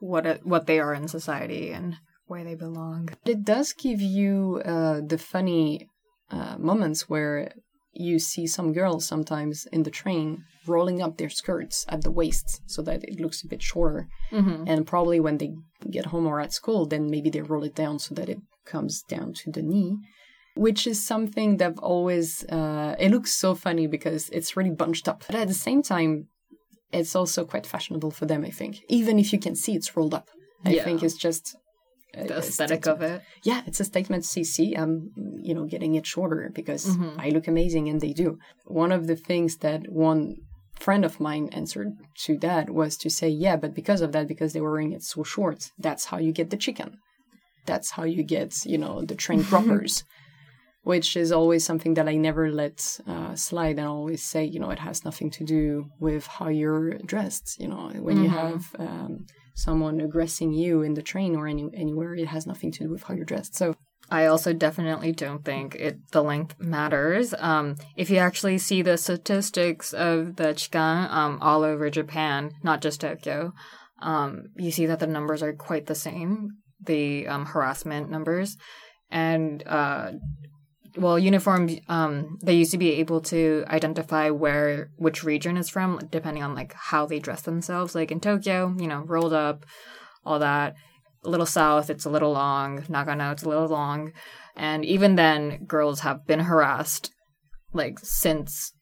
what 0.00 0.24
it, 0.26 0.40
what 0.52 0.66
they 0.66 0.78
are 0.84 0.94
in 0.94 1.06
society 1.08 1.64
and 1.76 1.96
where 2.30 2.44
they 2.44 2.54
belong. 2.66 3.02
It 3.34 3.44
does 3.44 3.68
give 3.86 4.00
you 4.00 4.62
uh, 4.64 5.00
the 5.12 5.18
funny 5.18 5.88
uh, 6.30 6.56
moments 6.58 7.00
where 7.12 7.36
you 7.92 8.18
see 8.18 8.46
some 8.46 8.72
girls 8.72 9.06
sometimes 9.06 9.66
in 9.70 9.82
the 9.84 9.90
train 10.02 10.42
rolling 10.66 11.00
up 11.02 11.16
their 11.16 11.28
skirts 11.40 11.84
at 11.94 12.00
the 12.02 12.10
waist 12.10 12.48
so 12.66 12.80
that 12.82 13.00
it 13.04 13.20
looks 13.20 13.44
a 13.44 13.46
bit 13.52 13.62
shorter. 13.62 14.08
Mm-hmm. 14.32 14.64
And 14.66 14.86
probably 14.86 15.20
when 15.20 15.36
they 15.38 15.50
get 15.96 16.06
home 16.06 16.26
or 16.26 16.40
at 16.40 16.52
school, 16.60 16.86
then 16.86 17.10
maybe 17.10 17.30
they 17.30 17.42
roll 17.42 17.62
it 17.64 17.74
down 17.74 17.98
so 17.98 18.14
that 18.16 18.28
it 18.28 18.40
comes 18.64 19.02
down 19.14 19.34
to 19.40 19.52
the 19.52 19.62
knee, 19.62 19.98
which 20.54 20.86
is 20.86 21.04
something 21.04 21.56
that 21.58 21.66
I've 21.72 21.78
always, 21.78 22.44
uh, 22.44 22.94
it 22.98 23.10
looks 23.10 23.32
so 23.32 23.54
funny 23.54 23.86
because 23.86 24.28
it's 24.30 24.56
really 24.56 24.70
bunched 24.70 25.08
up. 25.08 25.24
But 25.26 25.36
at 25.36 25.48
the 25.48 25.54
same 25.54 25.82
time, 25.82 26.28
it's 26.92 27.16
also 27.16 27.44
quite 27.44 27.66
fashionable 27.66 28.12
for 28.12 28.26
them, 28.26 28.44
I 28.44 28.50
think. 28.50 28.78
Even 28.88 29.18
if 29.18 29.32
you 29.32 29.38
can 29.38 29.56
see 29.56 29.74
it's 29.74 29.96
rolled 29.96 30.14
up. 30.14 30.28
I 30.64 30.70
Yeah. 30.70 30.84
think 30.84 31.02
it's 31.02 31.16
just 31.16 31.56
uh, 32.16 32.22
The 32.28 32.36
aesthetic 32.38 32.86
of 32.86 33.02
it. 33.02 33.22
yeah, 33.42 33.62
it's 33.66 33.80
a 33.80 33.84
statement 33.84 34.24
see, 34.24 34.74
I'm, 34.74 35.10
you 35.42 35.52
know, 35.52 35.64
getting 35.64 35.96
it 35.96 36.06
shorter 36.06 36.48
because 36.54 36.96
Mhm. 36.96 37.14
I 37.18 37.30
look 37.30 37.48
amazing 37.48 37.88
and 37.88 38.00
they 38.00 38.12
do. 38.12 38.38
One 38.66 38.92
of 38.92 39.08
the 39.08 39.16
things 39.16 39.56
that 39.58 39.80
one 39.90 40.36
friend 40.78 41.04
of 41.04 41.18
mine 41.18 41.48
answered 41.52 41.90
to 42.24 42.38
that 42.38 42.70
was 42.70 42.96
to 42.98 43.10
say, 43.10 43.28
yeah, 43.28 43.56
but 43.56 43.74
because 43.74 44.00
of 44.00 44.12
that, 44.12 44.28
because 44.28 44.52
they 44.52 44.60
were 44.60 44.70
wearing 44.70 44.92
it 44.92 45.02
so 45.02 45.24
short, 45.24 45.72
that's 45.76 46.04
how 46.06 46.18
you 46.18 46.30
get 46.32 46.50
the 46.50 46.56
chikan. 46.56 46.92
That's 47.66 47.90
how 47.92 48.04
you 48.04 48.22
get, 48.22 48.64
you 48.64 48.78
know, 48.78 49.02
the 49.02 49.16
train 49.16 49.42
croppers, 49.50 50.04
which 50.84 51.16
is 51.16 51.32
always 51.32 51.64
something 51.64 51.94
that 51.94 52.08
I 52.08 52.16
never 52.16 52.50
let 52.50 53.00
uh, 53.06 53.34
slide 53.34 53.78
and 53.78 53.88
always 53.88 54.22
say, 54.22 54.44
you 54.44 54.60
know, 54.60 54.70
it 54.70 54.78
has 54.78 55.04
nothing 55.04 55.30
to 55.32 55.44
do 55.44 55.86
with 55.98 56.26
how 56.26 56.48
you're 56.48 56.98
dressed. 56.98 57.56
You 57.58 57.68
know, 57.68 57.88
when 58.00 58.18
you 58.22 58.30
Mhm. 58.30 58.42
have 58.42 58.76
um, 58.78 59.26
someone 59.54 60.00
aggressing 60.00 60.52
you 60.52 60.82
in 60.82 60.94
the 60.94 61.02
train 61.02 61.36
or 61.36 61.46
any, 61.48 61.68
anywhere, 61.74 62.14
it 62.14 62.28
has 62.28 62.46
nothing 62.46 62.70
to 62.72 62.84
do 62.84 62.90
with 62.90 63.02
how 63.04 63.14
you're 63.14 63.24
dressed. 63.24 63.54
So 63.56 63.74
I 64.10 64.26
also 64.26 64.52
definitely 64.52 65.12
don't 65.12 65.44
think 65.44 65.74
it 65.76 65.96
the 66.12 66.22
length 66.22 66.54
matters. 66.60 67.34
Um, 67.38 67.76
if 67.96 68.10
you 68.10 68.18
actually 68.18 68.58
see 68.58 68.82
the 68.82 68.98
statistics 68.98 69.94
of 69.94 70.36
the 70.36 70.48
chikan 70.54 71.10
um, 71.10 71.38
all 71.40 71.62
over 71.62 71.88
Japan, 71.88 72.52
not 72.62 72.82
just 72.82 73.00
Tokyo, 73.00 73.54
um, 74.02 74.48
you 74.56 74.70
see 74.70 74.84
that 74.86 75.00
the 75.00 75.06
numbers 75.06 75.42
are 75.42 75.54
quite 75.54 75.86
the 75.86 75.94
same. 75.94 76.58
The 76.84 77.26
um, 77.28 77.46
harassment 77.46 78.10
numbers, 78.10 78.58
and 79.10 79.62
uh, 79.66 80.10
well, 80.96 81.18
uniform. 81.18 81.70
Um, 81.88 82.38
they 82.42 82.54
used 82.54 82.70
to 82.72 82.78
be 82.78 82.92
able 82.94 83.20
to 83.22 83.64
identify 83.68 84.30
where 84.30 84.90
which 84.96 85.24
region 85.24 85.56
is 85.56 85.68
from, 85.68 86.00
depending 86.10 86.42
on 86.42 86.54
like 86.54 86.72
how 86.74 87.06
they 87.06 87.18
dress 87.18 87.42
themselves. 87.42 87.94
Like 87.94 88.10
in 88.10 88.20
Tokyo, 88.20 88.74
you 88.78 88.86
know, 88.86 89.00
rolled 89.00 89.32
up, 89.32 89.66
all 90.24 90.38
that. 90.38 90.74
A 91.24 91.30
little 91.30 91.46
south, 91.46 91.88
it's 91.88 92.04
a 92.04 92.10
little 92.10 92.32
long. 92.32 92.82
Nagano, 92.82 93.32
it's 93.32 93.44
a 93.44 93.48
little 93.48 93.68
long. 93.68 94.12
And 94.56 94.84
even 94.84 95.16
then, 95.16 95.64
girls 95.64 96.00
have 96.00 96.26
been 96.26 96.40
harassed 96.40 97.10
like 97.72 97.98
since 98.00 98.72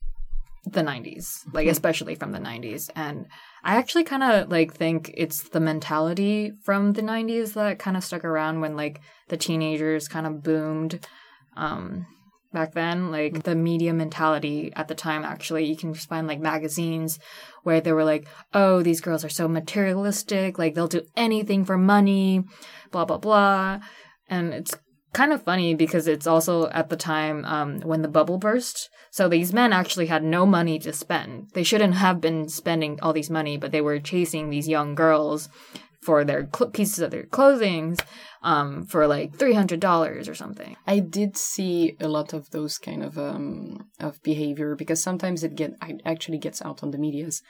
the 0.64 0.82
90s, 0.82 1.40
like 1.52 1.66
especially 1.66 2.14
from 2.14 2.32
the 2.32 2.38
90s. 2.38 2.90
And 2.94 3.26
I 3.64 3.76
actually 3.76 4.04
kind 4.04 4.22
of 4.22 4.50
like 4.50 4.74
think 4.74 5.12
it's 5.14 5.48
the 5.48 5.60
mentality 5.60 6.52
from 6.64 6.92
the 6.92 7.02
90s 7.02 7.54
that 7.54 7.78
kind 7.78 7.96
of 7.96 8.04
stuck 8.04 8.24
around 8.24 8.60
when 8.60 8.76
like 8.76 9.00
the 9.28 9.36
teenagers 9.36 10.08
kind 10.08 10.26
of 10.26 10.42
boomed 10.42 11.06
um 11.56 12.06
back 12.52 12.72
then 12.72 13.10
like 13.10 13.42
the 13.44 13.54
media 13.54 13.92
mentality 13.94 14.72
at 14.76 14.88
the 14.88 14.94
time 14.94 15.24
actually 15.24 15.64
you 15.64 15.76
can 15.76 15.94
just 15.94 16.08
find 16.08 16.26
like 16.26 16.40
magazines 16.40 17.18
where 17.62 17.80
they 17.80 17.92
were 17.92 18.04
like 18.04 18.26
oh 18.52 18.82
these 18.82 19.00
girls 19.00 19.24
are 19.24 19.30
so 19.30 19.48
materialistic 19.48 20.58
like 20.58 20.74
they'll 20.74 20.86
do 20.86 21.02
anything 21.16 21.64
for 21.64 21.78
money 21.78 22.44
blah 22.90 23.04
blah 23.04 23.16
blah 23.16 23.80
and 24.28 24.52
it's 24.52 24.74
kind 25.12 25.32
of 25.32 25.42
funny 25.42 25.74
because 25.74 26.06
it's 26.08 26.26
also 26.26 26.68
at 26.70 26.88
the 26.88 26.96
time 26.96 27.44
um, 27.44 27.80
when 27.80 28.02
the 28.02 28.08
bubble 28.08 28.38
burst. 28.38 28.88
So 29.10 29.28
these 29.28 29.52
men 29.52 29.72
actually 29.72 30.06
had 30.06 30.24
no 30.24 30.46
money 30.46 30.78
to 30.80 30.92
spend. 30.92 31.50
They 31.52 31.62
shouldn't 31.62 31.94
have 31.94 32.20
been 32.20 32.48
spending 32.48 32.98
all 33.02 33.12
these 33.12 33.30
money, 33.30 33.56
but 33.56 33.72
they 33.72 33.82
were 33.82 33.98
chasing 33.98 34.48
these 34.48 34.68
young 34.68 34.94
girls 34.94 35.48
for 36.02 36.24
their 36.24 36.48
cl- 36.54 36.70
pieces 36.70 36.98
of 36.98 37.10
their 37.10 37.24
clothing 37.24 37.96
um, 38.42 38.84
for 38.86 39.06
like 39.06 39.36
three 39.36 39.54
hundred 39.54 39.80
dollars 39.80 40.28
or 40.28 40.34
something. 40.34 40.76
I 40.86 40.98
did 40.98 41.36
see 41.36 41.96
a 42.00 42.08
lot 42.08 42.32
of 42.32 42.50
those 42.50 42.78
kind 42.78 43.02
of 43.02 43.18
um 43.18 43.88
of 44.00 44.22
behavior 44.22 44.74
because 44.74 45.02
sometimes 45.02 45.42
it 45.44 45.54
get 45.54 45.74
it 45.82 46.02
actually 46.04 46.38
gets 46.38 46.60
out 46.62 46.82
on 46.82 46.90
the 46.90 46.98
medias 46.98 47.42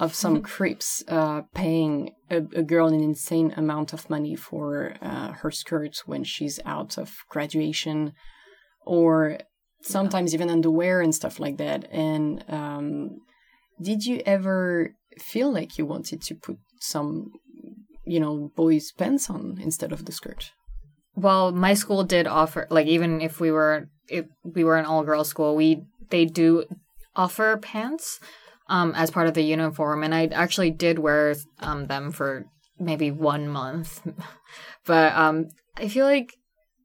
of 0.00 0.14
some 0.14 0.42
creeps 0.52 1.04
uh, 1.08 1.42
paying 1.54 2.10
a, 2.30 2.38
a 2.54 2.62
girl 2.62 2.88
an 2.88 3.02
insane 3.02 3.52
amount 3.56 3.92
of 3.92 4.10
money 4.10 4.34
for 4.34 4.94
uh, 5.02 5.32
her 5.32 5.50
skirts 5.50 6.06
when 6.06 6.24
she's 6.24 6.58
out 6.64 6.98
of 6.98 7.14
graduation, 7.28 8.12
or 8.84 9.38
sometimes 9.82 10.34
even 10.34 10.50
underwear 10.50 11.00
and 11.00 11.14
stuff 11.14 11.38
like 11.38 11.58
that. 11.58 11.86
And 11.92 12.44
um, 12.48 13.18
did 13.80 14.04
you 14.04 14.22
ever 14.26 14.94
feel 15.18 15.52
like 15.52 15.78
you 15.78 15.86
wanted 15.86 16.22
to 16.22 16.34
put 16.34 16.58
some, 16.80 17.30
you 18.10 18.18
know, 18.18 18.50
boys' 18.56 18.90
pants 18.90 19.30
on 19.30 19.56
instead 19.60 19.92
of 19.92 20.04
the 20.04 20.12
skirt? 20.12 20.50
Well, 21.14 21.52
my 21.52 21.74
school 21.74 22.02
did 22.02 22.26
offer 22.26 22.66
like 22.70 22.88
even 22.88 23.20
if 23.20 23.40
we 23.40 23.50
were 23.52 23.88
if 24.08 24.26
we 24.42 24.64
were 24.64 24.76
an 24.76 24.84
all 24.84 25.04
girls 25.04 25.28
school, 25.28 25.54
we 25.54 25.84
they 26.10 26.24
do 26.24 26.64
offer 27.14 27.56
pants 27.56 28.18
um 28.68 28.92
as 28.96 29.10
part 29.10 29.28
of 29.28 29.34
the 29.34 29.42
uniform 29.42 30.02
and 30.02 30.14
I 30.14 30.26
actually 30.26 30.70
did 30.70 30.98
wear 30.98 31.34
um 31.60 31.86
them 31.86 32.10
for 32.10 32.46
maybe 32.78 33.10
1 33.10 33.48
month. 33.48 34.02
but 34.86 35.12
um 35.14 35.46
I 35.76 35.88
feel 35.88 36.06
like 36.06 36.34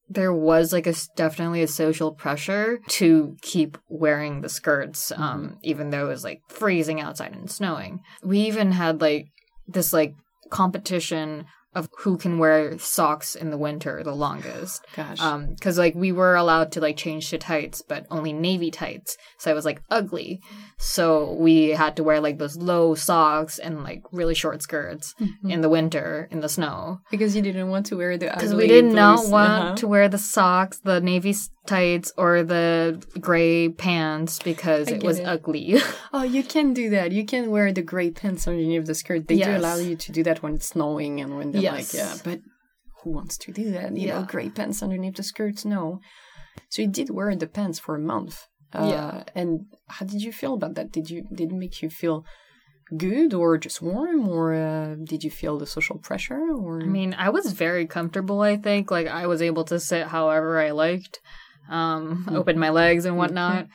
there 0.08 0.34
was 0.34 0.72
like 0.72 0.86
a 0.86 0.94
definitely 1.16 1.64
a 1.64 1.68
social 1.68 2.12
pressure 2.14 2.80
to 2.88 3.36
keep 3.42 3.80
wearing 3.90 4.42
the 4.42 4.50
skirts 4.50 5.12
um 5.16 5.58
even 5.64 5.90
though 5.90 6.06
it 6.06 6.14
was 6.18 6.24
like 6.24 6.42
freezing 6.50 7.02
outside 7.02 7.34
and 7.34 7.50
snowing. 7.50 8.02
We 8.24 8.42
even 8.42 8.72
had 8.72 9.02
like 9.02 9.26
this 9.68 9.92
like 9.92 10.14
competition 10.50 11.46
of 11.76 11.90
who 11.98 12.18
can 12.18 12.40
wear 12.40 12.78
socks 12.80 13.36
in 13.36 13.50
the 13.52 13.58
winter 13.58 14.02
the 14.02 14.16
longest. 14.16 14.84
Gosh. 14.96 15.20
Um, 15.20 15.48
because 15.54 15.78
like 15.78 15.94
we 15.94 16.14
were 16.14 16.36
allowed 16.36 16.72
to 16.72 16.82
like 16.82 16.96
change 16.96 17.30
to 17.30 17.38
tights, 17.38 17.84
but 17.88 18.06
only 18.10 18.32
navy 18.32 18.72
tights. 18.72 19.18
So 19.40 19.52
I 19.52 19.54
was 19.54 19.66
like 19.66 19.82
ugly. 19.92 20.40
So 20.78 21.34
we 21.34 21.70
had 21.70 21.98
to 21.98 22.04
wear 22.04 22.22
like 22.22 22.38
those 22.38 22.56
low 22.56 22.96
socks 22.96 23.60
and 23.60 23.84
like 23.84 24.02
really 24.14 24.36
short 24.36 24.62
skirts 24.62 25.14
in 25.48 25.60
the 25.60 25.70
winter 25.70 26.30
in 26.32 26.40
the 26.40 26.50
snow. 26.50 27.00
because 27.12 27.36
you 27.36 27.42
didn't 27.42 27.70
want 27.70 27.88
to 27.88 27.98
wear 27.98 28.18
the 28.18 28.32
Because 28.34 28.56
we 28.56 28.68
did 28.68 28.86
not 28.86 29.28
want 29.28 29.64
uh-huh. 29.64 29.76
to 29.76 29.88
wear 29.88 30.08
the 30.08 30.18
socks, 30.18 30.80
the 30.80 31.02
navy 31.02 31.36
tights, 31.68 32.12
or 32.18 32.44
the 32.44 33.04
gray 33.20 33.70
pants 33.70 34.40
because 34.40 34.88
it 34.90 35.04
was 35.04 35.20
it. 35.20 35.26
ugly. 35.26 35.76
Oh, 36.14 36.24
you 36.24 36.44
can 36.44 36.74
do 36.74 36.90
that. 36.92 37.12
You 37.12 37.26
can 37.26 37.52
wear 37.52 37.74
the 37.74 37.82
gray 37.82 38.10
pants 38.10 38.48
underneath 38.48 38.86
the 38.86 38.96
skirt. 38.96 39.28
They 39.28 39.38
do 39.38 39.58
allow 39.58 39.76
you 39.76 39.96
to 39.98 40.12
do 40.14 40.24
that 40.24 40.42
when 40.42 40.56
it's 40.56 40.68
snowing 40.68 41.20
and 41.22 41.38
when 41.38 41.52
they're 41.52 41.62
Yes. 41.62 41.94
like, 41.94 41.94
yeah, 42.02 42.16
but 42.24 42.40
who 43.04 43.12
wants 43.12 43.38
to 43.40 43.52
do 43.52 43.72
that? 43.72 43.96
You 43.98 44.08
know, 44.08 44.24
gray 44.24 44.50
pants 44.50 44.82
underneath 44.82 45.16
the 45.16 45.24
skirts? 45.24 45.66
No. 45.66 46.00
So 46.70 46.82
you 46.84 46.88
did 46.88 47.10
wear 47.10 47.36
the 47.36 47.48
pants 47.48 47.80
for 47.80 47.96
a 47.96 48.00
month. 48.00 48.48
Uh, 48.74 48.88
Yeah. 48.94 49.24
And 49.36 49.66
how 49.88 50.06
did 50.06 50.22
you 50.22 50.32
feel 50.32 50.54
about 50.54 50.76
that? 50.76 50.92
Did 50.92 51.10
you 51.10 51.24
did 51.40 51.52
it 51.52 51.56
make 51.64 51.82
you 51.82 51.90
feel 51.90 52.24
good 52.98 53.34
or 53.34 53.58
just 53.58 53.82
warm 53.82 54.28
or 54.30 54.54
uh, 54.54 54.96
did 55.12 55.24
you 55.24 55.32
feel 55.32 55.58
the 55.58 55.66
social 55.78 55.98
pressure 55.98 56.44
or 56.64 56.82
I 56.82 56.86
mean, 56.86 57.14
I 57.18 57.30
was 57.30 57.52
very 57.52 57.86
comfortable, 57.88 58.40
I 58.42 58.56
think. 58.58 58.90
Like, 58.92 59.08
I 59.08 59.26
was 59.28 59.42
able 59.42 59.64
to 59.66 59.80
sit 59.80 60.08
however 60.08 60.60
I 60.60 60.72
liked, 60.72 61.20
um, 61.70 62.28
open 62.32 62.60
my 62.60 62.70
legs 62.70 63.06
and 63.06 63.18
whatnot. 63.18 63.68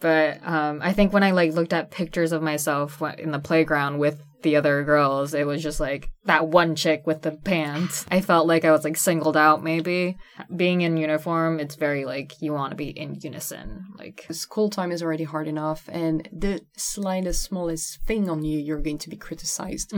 But 0.00 0.44
um, 0.44 0.80
I 0.82 0.92
think 0.92 1.12
when 1.12 1.22
I 1.22 1.30
like 1.30 1.52
looked 1.52 1.72
at 1.72 1.92
pictures 1.92 2.32
of 2.32 2.42
myself 2.42 3.00
in 3.18 3.30
the 3.30 3.38
playground 3.38 4.00
with 4.00 4.20
the 4.42 4.56
other 4.56 4.82
girls, 4.82 5.32
it 5.32 5.46
was 5.46 5.62
just 5.62 5.78
like 5.78 6.10
that 6.24 6.48
one 6.48 6.74
chick 6.74 7.06
with 7.06 7.22
the 7.22 7.30
pants. 7.30 8.04
I 8.10 8.20
felt 8.20 8.48
like 8.48 8.64
I 8.64 8.72
was 8.72 8.82
like 8.82 8.96
singled 8.96 9.36
out. 9.36 9.62
Maybe 9.62 10.16
being 10.56 10.80
in 10.80 10.96
uniform, 10.96 11.60
it's 11.60 11.76
very 11.76 12.04
like 12.04 12.42
you 12.42 12.52
want 12.52 12.72
to 12.72 12.76
be 12.76 12.88
in 12.88 13.20
unison. 13.20 13.84
Like, 13.96 14.26
school 14.32 14.68
time 14.68 14.90
is 14.90 15.04
already 15.04 15.22
hard 15.22 15.46
enough 15.46 15.88
and 15.92 16.28
the 16.32 16.62
slightest 16.76 17.42
smallest 17.42 18.02
thing 18.02 18.28
on 18.28 18.42
you 18.42 18.58
you're 18.58 18.80
going 18.80 18.98
to 18.98 19.08
be 19.08 19.16
criticized 19.16 19.92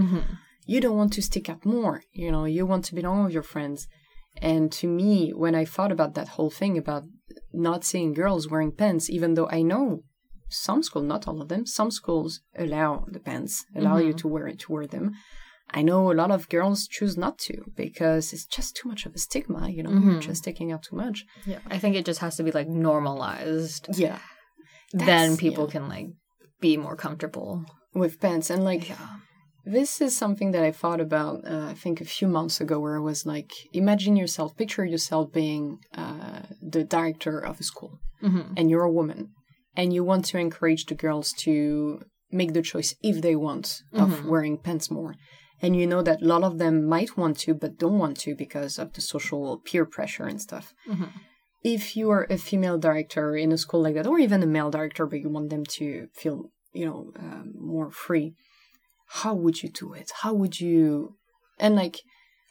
you 0.67 0.81
don't 0.81 0.97
want 0.97 1.13
to 1.13 1.23
stick 1.23 1.49
out 1.49 1.65
more 1.65 2.03
you 2.13 2.31
know 2.31 2.45
you 2.45 2.67
want 2.67 2.85
to 2.87 2.95
belong 2.95 3.25
with 3.25 3.33
your 3.33 3.43
friends 3.43 3.87
and 4.41 4.73
to 4.73 4.87
me 4.87 5.31
when 5.31 5.55
i 5.55 5.65
thought 5.65 5.93
about 5.93 6.15
that 6.15 6.29
whole 6.29 6.51
thing 6.51 6.77
about 6.77 7.05
not 7.55 7.85
seeing 7.85 8.13
girls 8.13 8.49
wearing 8.49 8.73
pants 8.73 9.11
even 9.11 9.35
though 9.35 9.49
i 9.49 9.63
know 9.63 10.03
some 10.49 10.83
schools 10.83 11.05
not 11.05 11.27
all 11.27 11.41
of 11.41 11.49
them 11.49 11.67
some 11.67 11.91
schools 11.91 12.41
allow 12.57 13.05
the 13.09 13.21
pants 13.21 13.65
allow 13.75 13.97
you 13.97 14.11
mm-hmm. 14.11 14.17
to 14.19 14.29
wear 14.29 14.47
it, 14.47 14.59
to 14.59 14.73
wear 14.73 14.87
them 14.87 15.13
i 15.71 15.83
know 15.83 16.13
a 16.13 16.15
lot 16.15 16.31
of 16.31 16.49
girls 16.49 16.87
choose 16.87 17.17
not 17.17 17.39
to 17.39 17.57
because 17.75 18.33
it's 18.33 18.47
just 18.47 18.77
too 18.77 18.89
much 18.89 19.07
of 19.07 19.15
a 19.15 19.19
stigma 19.19 19.69
you 19.69 19.83
know 19.83 19.91
you're 19.91 20.21
just 20.21 20.43
sticking 20.43 20.71
out 20.71 20.83
too 20.83 20.97
much 20.97 21.25
yeah, 21.47 21.59
I 21.69 21.79
think 21.79 21.97
it 21.97 22.05
just 22.05 22.21
has 22.21 22.37
to 22.37 22.43
be 22.43 22.53
like 22.53 22.69
normalized. 22.69 23.89
yeah 23.95 24.19
then 24.93 25.37
people 25.37 25.65
yeah. 25.65 25.73
can 25.73 25.89
like 25.89 26.07
be 26.61 26.77
more 26.77 26.97
comfortable. 26.97 27.65
with 27.95 28.21
pants 28.21 28.51
and 28.51 28.65
like 28.65 28.91
this 29.67 30.01
is 30.01 30.17
something 30.17 30.51
that 30.53 30.63
i 30.63 30.71
thought 30.71 31.01
about 31.01 31.37
uh, 31.47 31.67
i 31.73 31.75
think 31.75 32.01
a 32.01 32.05
few 32.05 32.29
months 32.29 32.61
ago 32.61 32.79
where 32.81 32.97
i 32.97 33.01
was 33.01 33.25
like 33.27 33.51
imagine 33.73 34.15
yourself 34.17 34.57
picture 34.57 34.85
yourself 34.85 35.33
being 35.33 35.79
uh, 35.97 36.41
the 36.75 36.85
director 36.85 37.39
of 37.39 37.61
a 37.61 37.63
school 37.63 37.99
Mm-hmm. 38.23 38.55
and 38.57 38.71
you're 38.71 38.85
a 38.85 38.91
woman 39.01 39.21
and 39.77 39.93
you 39.93 40.03
want 40.03 40.25
to 40.27 40.39
encourage 40.39 40.87
the 40.87 40.95
girls 40.95 41.33
to 41.45 42.01
make 42.31 42.53
the 42.55 42.63
choice 42.63 42.95
if 43.03 43.21
they 43.21 43.37
want 43.37 43.67
of 43.93 44.11
wearing 44.25 44.57
pants 44.57 44.91
more. 44.91 45.15
And 45.61 45.77
you 45.77 45.87
know 45.87 46.03
that 46.03 46.23
a 46.23 46.25
lot 46.25 46.43
of 46.43 46.59
them 46.59 46.87
might 46.95 47.19
want 47.19 47.37
to 47.45 47.53
but 47.55 47.77
don't 47.79 47.99
want 47.99 48.17
to 48.25 48.35
because 48.35 48.79
of 48.79 48.89
the 48.95 49.01
social 49.03 49.59
peer 49.67 49.85
pressure 49.85 50.27
and 50.33 50.41
stuff. 50.41 50.73
If 51.63 51.97
you 51.97 52.11
are 52.11 52.27
a 52.31 52.39
female 52.39 52.79
director 52.79 53.37
in 53.37 53.53
a 53.53 53.59
school 53.59 53.83
like 53.83 53.95
that 53.95 54.07
or 54.07 54.19
even 54.19 54.43
a 54.43 54.47
male 54.57 54.71
director 54.71 55.05
but 55.07 55.21
you 55.21 55.29
want 55.29 55.51
them 55.51 55.65
to 55.79 56.09
feel 56.15 56.37
you 56.73 56.87
know 56.89 57.01
um, 57.25 57.53
more 57.75 57.91
free 57.91 58.35
how 59.23 59.33
would 59.33 59.63
you 59.63 59.69
do 59.69 59.95
it? 59.95 60.11
How 60.23 60.33
would 60.35 60.61
you 60.61 61.17
and 61.59 61.77
like 61.77 62.01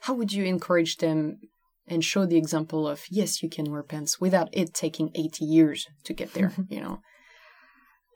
how 0.02 0.13
would 0.13 0.32
you 0.32 0.45
encourage 0.45 0.97
them 0.97 1.39
and 1.88 2.04
show 2.04 2.26
the 2.26 2.38
example 2.38 2.88
of 2.88 3.04
yes 3.10 3.43
you 3.43 3.49
can 3.49 3.69
wear 3.69 3.84
pants 3.84 4.21
without 4.21 4.47
it 4.54 4.73
taking 4.73 5.12
80 5.13 5.43
years 5.43 5.88
to 6.06 6.13
get 6.13 6.34
there 6.34 6.54
you 6.69 6.80
know? 6.80 7.02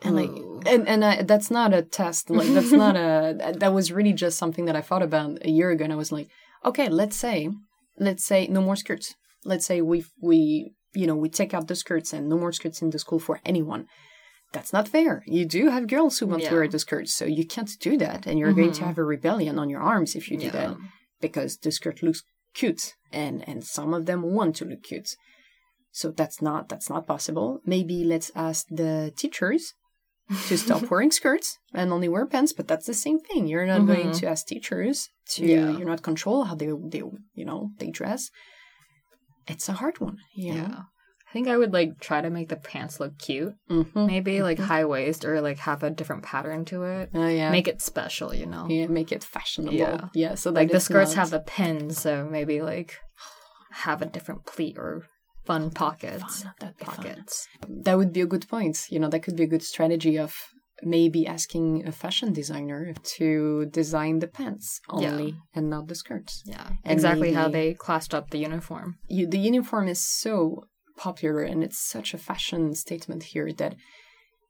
And 0.01 0.15
like 0.15 0.29
Ooh. 0.29 0.61
and 0.65 0.87
and 0.87 1.03
I, 1.03 1.23
that's 1.23 1.51
not 1.51 1.73
a 1.73 1.81
test. 1.81 2.29
Like 2.29 2.47
that's 2.47 2.71
not 2.71 2.95
a 2.95 3.35
that- 3.37 3.59
that 3.61 3.73
was 3.73 3.91
really 3.91 4.13
just 4.13 4.37
something 4.37 4.65
that 4.65 4.75
i 4.75 4.81
thought 4.81 5.01
about 5.01 5.45
a 5.45 5.49
year 5.49 5.69
ago 5.71 5.83
and 5.83 5.93
i 5.93 6.01
was 6.03 6.11
like 6.11 6.29
okay 6.63 6.87
let's 6.87 7.17
say 7.17 7.49
let's 7.99 8.23
say 8.23 8.47
no 8.47 8.61
more 8.61 8.75
skirts. 8.75 9.15
Let's 9.43 9.65
say 9.65 9.81
we 9.81 10.05
we 10.21 10.71
you 10.93 11.07
know 11.07 11.15
we 11.15 11.29
take 11.29 11.53
out 11.53 11.67
the 11.67 11.75
skirts 11.75 12.13
and 12.13 12.29
no 12.29 12.37
more 12.37 12.53
skirts 12.53 12.81
in 12.81 12.91
the 12.91 12.99
school 12.99 13.19
for 13.19 13.39
anyone 13.43 13.87
that's 14.53 14.73
not 14.73 14.87
fair 14.87 15.23
you 15.25 15.45
do 15.45 15.69
have 15.69 15.87
girls 15.87 16.19
who 16.19 16.27
want 16.27 16.43
to 16.43 16.51
wear 16.51 16.67
the 16.67 16.79
skirts 16.79 17.13
so 17.13 17.25
you 17.25 17.45
can't 17.45 17.77
do 17.79 17.97
that 17.97 18.25
and 18.25 18.39
you're 18.39 18.53
going 18.53 18.71
to 18.71 18.79
mm-hmm. 18.79 18.87
have 18.87 18.97
a 18.97 19.03
rebellion 19.03 19.59
on 19.59 19.69
your 19.69 19.81
arms 19.81 20.15
if 20.15 20.29
you 20.29 20.37
do 20.37 20.45
Yeah. 20.45 20.51
that 20.51 20.77
because 21.19 21.57
the 21.57 21.71
skirt 21.71 22.01
looks 22.01 22.23
cute 22.53 22.93
and 23.11 23.47
and 23.47 23.63
some 23.63 23.93
of 23.93 24.05
them 24.05 24.21
want 24.21 24.55
to 24.57 24.65
look 24.65 24.83
cute 24.83 25.15
so 25.91 26.11
that's 26.11 26.41
not 26.41 26.69
that's 26.69 26.89
not 26.89 27.07
possible 27.07 27.59
maybe 27.65 28.03
let's 28.03 28.31
ask 28.35 28.65
the 28.69 29.11
teachers 29.15 29.73
to 30.47 30.57
stop 30.57 30.83
wearing 30.91 31.11
skirts 31.11 31.57
and 31.73 31.91
only 31.91 32.09
wear 32.09 32.25
pants 32.25 32.53
but 32.53 32.67
that's 32.67 32.85
the 32.85 32.93
same 32.93 33.19
thing 33.19 33.47
you're 33.47 33.65
not 33.65 33.85
going 33.85 34.07
mm-hmm. 34.07 34.19
to 34.19 34.27
ask 34.27 34.47
teachers 34.47 35.09
to 35.33 35.45
Yeah. 35.45 35.77
you're 35.77 35.87
not 35.87 36.03
control 36.03 36.45
how 36.45 36.55
they 36.55 36.71
they 36.93 37.03
you 37.39 37.45
know 37.45 37.71
they 37.79 37.89
dress 37.89 38.29
it's 39.47 39.69
a 39.69 39.73
hard 39.73 39.99
one 39.99 40.17
yeah. 40.35 40.67
know? 40.67 40.81
Yeah. 41.37 41.43
I 41.43 41.43
think 41.45 41.47
I 41.53 41.57
would 41.57 41.73
like 41.73 41.99
try 41.99 42.21
to 42.21 42.29
make 42.29 42.49
the 42.49 42.55
pants 42.55 42.99
look 42.99 43.17
cute. 43.19 43.53
Mhm. 43.69 44.07
Maybe 44.07 44.41
like 44.41 44.59
high 44.59 44.85
waist 44.85 45.25
or 45.25 45.41
like 45.41 45.59
have 45.59 45.83
a 45.83 45.89
different 45.89 46.23
pattern 46.23 46.65
to 46.65 46.83
it. 46.83 47.09
Oh, 47.13 47.27
yeah 47.27 47.51
Make 47.51 47.67
it 47.67 47.81
special, 47.81 48.33
you 48.33 48.45
know. 48.45 48.65
yeah 48.69 48.87
make 48.87 49.11
it 49.11 49.23
fashionable 49.23 49.73
Yeah. 49.77 50.07
yeah 50.13 50.35
so 50.35 50.51
Like 50.51 50.71
the 50.71 50.79
skirts 50.79 51.15
not- 51.15 51.21
have 51.29 51.33
a 51.33 51.43
pin, 51.55 51.91
so 51.91 52.27
maybe 52.29 52.61
like 52.61 52.95
have 53.85 54.01
a 54.01 54.05
different 54.05 54.45
pleat 54.45 54.77
or 54.77 55.03
fun 55.45 55.69
pockets. 55.71 56.43
Fun, 56.43 56.53
that'd 56.59 56.77
be 56.77 56.85
fun. 56.85 56.95
pockets. 56.95 57.47
That 57.85 57.97
would 57.97 58.11
be 58.13 58.21
a 58.21 58.25
good 58.33 58.47
point. 58.49 58.77
You 58.89 58.99
know, 58.99 59.09
that 59.09 59.21
could 59.23 59.35
be 59.35 59.43
a 59.43 59.47
good 59.53 59.63
strategy 59.63 60.17
of 60.17 60.33
maybe 60.83 61.25
asking 61.25 61.87
a 61.87 61.91
fashion 61.91 62.33
designer 62.33 62.93
to 63.17 63.65
design 63.79 64.19
the 64.19 64.27
pants 64.27 64.79
only 64.89 65.35
and 65.55 65.69
not 65.69 65.87
the 65.87 65.95
skirts. 65.95 66.43
Yeah, 66.45 66.67
And 66.83 66.93
exactly 66.93 67.33
how 67.33 67.47
they 67.49 67.73
classed 67.73 68.13
up 68.13 68.29
the 68.29 68.37
uniform. 68.39 68.97
You, 69.07 69.25
the 69.27 69.39
uniform 69.39 69.87
is 69.87 70.05
so 70.05 70.65
popular 70.97 71.41
and 71.41 71.63
it's 71.63 71.77
such 71.79 72.13
a 72.13 72.17
fashion 72.17 72.73
statement 72.75 73.23
here 73.33 73.51
that 73.53 73.75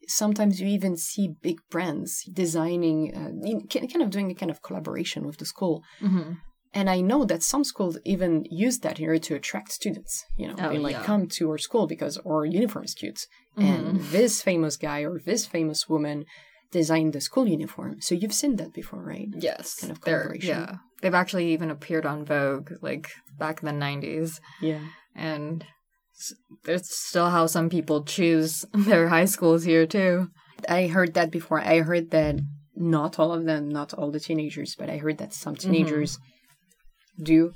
sometimes 0.07 0.59
you 0.61 0.67
even 0.67 0.95
see 0.95 1.27
big 1.41 1.57
brands 1.69 2.23
designing, 2.31 3.13
uh, 3.15 3.31
kind 3.69 4.01
of 4.01 4.09
doing 4.09 4.31
a 4.31 4.35
kind 4.35 4.49
of 4.51 4.61
collaboration 4.61 5.25
with 5.27 5.37
the 5.37 5.45
school. 5.45 5.83
Mm-hmm. 6.01 6.33
And 6.73 6.89
I 6.89 7.01
know 7.01 7.25
that 7.25 7.43
some 7.43 7.63
schools 7.63 7.97
even 8.05 8.45
use 8.49 8.79
that 8.79 8.97
here 8.99 9.17
to 9.17 9.35
attract 9.35 9.71
students. 9.71 10.23
You 10.37 10.47
know, 10.49 10.55
Oh, 10.59 10.69
they 10.69 10.77
like 10.77 10.95
yeah. 10.97 11.03
come 11.03 11.27
to 11.37 11.49
our 11.51 11.57
school 11.57 11.87
because 11.87 12.17
our 12.25 12.45
uniform 12.45 12.85
is 12.85 12.93
cute. 12.93 13.19
And 13.57 13.99
this 14.11 14.43
famous 14.43 14.77
guy 14.77 14.99
or 15.01 15.19
this 15.19 15.47
famous 15.47 15.89
woman 15.89 16.25
designed 16.71 17.13
the 17.13 17.21
school 17.21 17.47
uniform. 17.47 18.01
So 18.01 18.13
you've 18.13 18.33
seen 18.33 18.57
that 18.57 18.73
before, 18.73 19.01
right? 19.03 19.29
Yes, 19.39 19.79
Kind 19.79 19.91
of 19.91 20.01
collaboration. 20.01 20.49
Yeah, 20.49 20.75
they've 21.01 21.13
actually 21.21 21.51
even 21.53 21.71
appeared 21.71 22.05
on 22.05 22.23
Vogue 22.25 22.71
like 22.81 23.09
back 23.39 23.63
in 23.63 23.65
the 23.65 23.85
'90s, 23.85 24.39
Yeah. 24.61 24.81
and 25.15 25.65
s- 26.19 26.33
it's 26.65 26.95
still 27.07 27.29
how 27.29 27.45
some 27.47 27.69
people 27.69 28.03
choose 28.03 28.65
their 28.73 29.07
high 29.09 29.25
schools 29.25 29.63
here 29.63 29.85
too. 29.85 30.29
I 30.67 30.87
heard 30.87 31.13
that 31.13 31.31
before. 31.31 31.59
I 31.61 31.79
heard 31.81 32.11
that 32.11 32.35
not 32.75 33.19
all 33.19 33.31
of 33.33 33.45
them, 33.45 33.69
not 33.69 33.93
all 33.93 34.11
the 34.11 34.19
teenagers, 34.19 34.75
but 34.77 34.89
I 34.89 34.97
heard 34.97 35.17
that 35.19 35.33
some 35.33 35.55
teenagers 35.55 36.17
do 37.21 37.51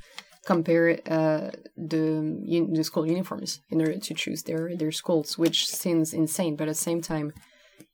compare 0.46 1.00
uh, 1.08 1.52
the 1.78 2.68
the 2.74 2.84
school 2.84 3.06
uniforms 3.06 3.60
in 3.70 3.80
order 3.82 3.98
to 4.00 4.14
choose 4.14 4.44
their 4.44 4.76
their 4.76 4.92
schools, 4.92 5.38
which 5.38 5.68
seems 5.68 6.14
insane. 6.14 6.56
But 6.56 6.68
at 6.68 6.76
the 6.76 6.88
same 6.90 7.02
time, 7.02 7.34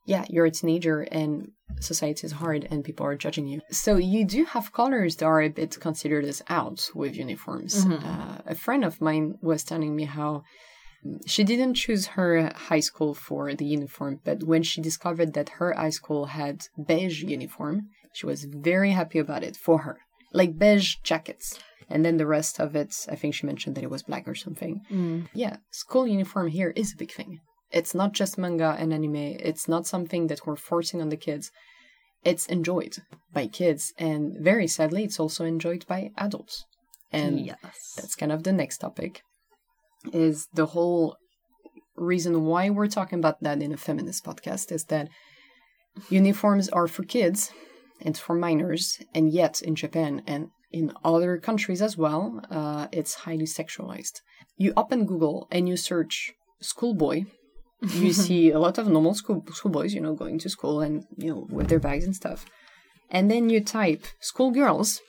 yeah, 0.07 0.23
you're 0.29 0.45
a 0.45 0.51
teenager 0.51 1.01
and 1.01 1.51
society 1.81 2.25
is 2.25 2.31
hard 2.31 2.65
and 2.71 2.83
people 2.83 3.05
are 3.05 3.15
judging 3.15 3.45
you. 3.45 3.59
So 3.69 3.97
you 3.97 4.25
do 4.25 4.45
have 4.45 4.71
colors 4.71 5.17
that 5.17 5.25
are 5.25 5.41
a 5.41 5.49
bit 5.49 5.77
considered 5.79 6.25
as 6.25 6.41
out 6.47 6.89
with 6.95 7.15
uniforms. 7.15 7.85
Uh, 7.85 8.37
a 8.45 8.55
friend 8.55 8.83
of 8.85 9.01
mine 9.01 9.35
was 9.41 9.63
telling 9.63 9.93
me 9.95 10.05
how 10.05 10.43
she 11.25 11.43
didn't 11.43 11.75
choose 11.75 12.07
her 12.17 12.51
high 12.69 12.79
school 12.79 13.13
for 13.13 13.53
the 13.53 13.65
uniform, 13.65 14.19
but 14.23 14.43
when 14.43 14.63
she 14.63 14.81
discovered 14.81 15.33
that 15.33 15.49
her 15.59 15.73
high 15.73 15.95
school 15.99 16.25
had 16.39 16.65
beige 16.89 17.21
uniform, 17.23 17.89
she 18.13 18.25
was 18.25 18.45
very 18.45 18.91
happy 18.91 19.19
about 19.19 19.43
it 19.43 19.55
for 19.57 19.79
her. 19.79 19.97
Like 20.31 20.57
beige 20.57 20.95
jackets. 21.03 21.59
And 21.89 22.03
then 22.05 22.17
the 22.17 22.25
rest 22.37 22.59
of 22.59 22.75
it, 22.75 22.91
I 23.09 23.15
think 23.15 23.33
she 23.33 23.45
mentioned 23.45 23.75
that 23.75 23.83
it 23.83 23.89
was 23.89 24.03
black 24.03 24.25
or 24.27 24.35
something. 24.35 24.81
Yeah, 25.33 25.57
school 25.71 26.07
uniform 26.07 26.47
here 26.47 26.71
is 26.75 26.93
a 26.93 26.97
big 26.97 27.11
thing. 27.11 27.39
It's 27.71 27.93
not 27.93 28.13
just 28.13 28.37
manga 28.37 28.75
and 28.79 28.93
anime. 28.93 29.15
It's 29.15 29.67
not 29.67 29.87
something 29.87 30.27
that 30.27 30.45
we're 30.45 30.55
forcing 30.55 31.01
on 31.01 31.09
the 31.09 31.17
kids. 31.17 31.51
It's 32.23 32.45
enjoyed 32.47 32.97
by 33.31 33.47
kids, 33.47 33.93
and 33.97 34.35
very 34.39 34.67
sadly, 34.67 35.03
it's 35.03 35.19
also 35.19 35.45
enjoyed 35.45 35.85
by 35.87 36.11
adults. 36.17 36.65
And 37.11 37.45
yes, 37.45 37.93
that's 37.95 38.15
kind 38.15 38.31
of 38.31 38.43
the 38.43 38.51
next 38.51 38.79
topic 38.79 39.21
is 40.13 40.47
the 40.53 40.67
whole 40.67 41.17
reason 41.95 42.45
why 42.45 42.69
we're 42.69 42.87
talking 42.87 43.19
about 43.19 43.41
that 43.41 43.61
in 43.61 43.73
a 43.73 43.77
feminist 43.77 44.23
podcast 44.23 44.71
is 44.71 44.85
that 44.85 45.09
uniforms 46.09 46.69
are 46.69 46.87
for 46.87 47.03
kids 47.03 47.51
and 48.01 48.17
for 48.17 48.35
minors 48.35 48.99
and 49.15 49.31
yet 49.31 49.61
in 49.61 49.73
japan 49.75 50.21
and 50.27 50.49
in 50.71 50.91
other 51.03 51.37
countries 51.37 51.81
as 51.81 51.97
well 51.97 52.39
uh, 52.51 52.87
it's 52.91 53.15
highly 53.15 53.45
sexualized 53.45 54.21
you 54.57 54.71
open 54.77 55.05
google 55.05 55.47
and 55.51 55.67
you 55.67 55.75
search 55.75 56.31
schoolboy 56.61 57.23
you 57.81 58.13
see 58.25 58.51
a 58.51 58.59
lot 58.59 58.77
of 58.77 58.87
normal 58.87 59.13
school 59.13 59.45
schoolboys 59.51 59.93
you 59.93 60.01
know 60.01 60.13
going 60.13 60.39
to 60.39 60.49
school 60.49 60.81
and 60.81 61.05
you 61.17 61.33
know 61.33 61.47
with 61.49 61.67
their 61.67 61.79
bags 61.79 62.05
and 62.05 62.15
stuff. 62.15 62.45
And 63.09 63.31
then 63.31 63.49
you 63.49 63.63
type 63.63 64.05
schoolgirls 64.19 65.01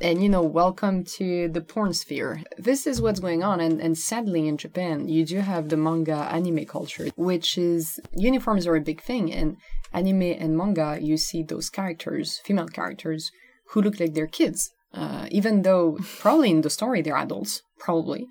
and 0.00 0.22
you 0.22 0.28
know 0.28 0.42
welcome 0.42 1.04
to 1.04 1.48
the 1.48 1.60
porn 1.60 1.92
sphere. 1.94 2.42
This 2.58 2.86
is 2.86 3.00
what's 3.00 3.20
going 3.20 3.42
on 3.42 3.60
and, 3.60 3.80
and 3.80 3.96
sadly 3.96 4.48
in 4.48 4.56
japan 4.56 5.08
you 5.08 5.24
do 5.24 5.38
have 5.38 5.68
the 5.68 5.76
manga 5.76 6.16
anime 6.30 6.64
culture 6.64 7.08
which 7.16 7.56
is 7.56 8.00
uniforms 8.12 8.66
are 8.66 8.76
a 8.76 8.80
big 8.80 9.00
thing 9.02 9.32
and 9.32 9.56
anime 9.92 10.22
and 10.22 10.56
manga 10.56 10.98
you 11.00 11.16
see 11.16 11.42
those 11.42 11.70
characters 11.70 12.40
female 12.44 12.68
characters 12.68 13.30
who 13.70 13.82
look 13.82 14.00
like 14.00 14.14
they're 14.14 14.26
kids 14.26 14.70
uh, 14.92 15.26
even 15.30 15.62
though 15.62 15.98
probably 16.18 16.50
in 16.50 16.60
the 16.62 16.70
story 16.70 17.00
they're 17.00 17.16
adults 17.16 17.62
probably 17.78 18.26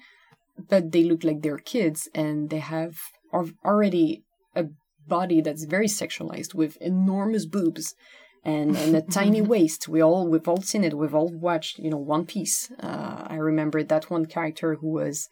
but 0.70 0.92
they 0.92 1.04
look 1.04 1.24
like 1.24 1.42
they're 1.42 1.58
kids 1.58 2.08
and 2.14 2.50
they 2.50 2.60
have 2.60 2.96
al- 3.34 3.52
already 3.66 4.24
a 4.56 4.66
body 5.08 5.42
that's 5.42 5.66
very 5.66 5.88
sexualized 5.88 6.54
with 6.54 6.78
enormous 6.78 7.46
boobs 7.46 7.96
and, 8.44 8.76
and 8.76 8.96
a 8.96 9.02
tiny 9.20 9.42
waist. 9.42 9.88
We 9.88 10.02
all 10.02 10.28
we've 10.28 10.48
all 10.48 10.62
seen 10.62 10.84
it. 10.84 10.98
We've 10.98 11.16
all 11.16 11.30
watched, 11.30 11.80
you 11.80 11.90
know, 11.90 11.98
One 11.98 12.26
Piece. 12.26 12.72
Uh, 12.80 13.26
I 13.28 13.36
remember 13.36 13.84
that 13.84 14.10
one 14.10 14.26
character 14.26 14.76
who 14.76 14.92
was 14.92 15.28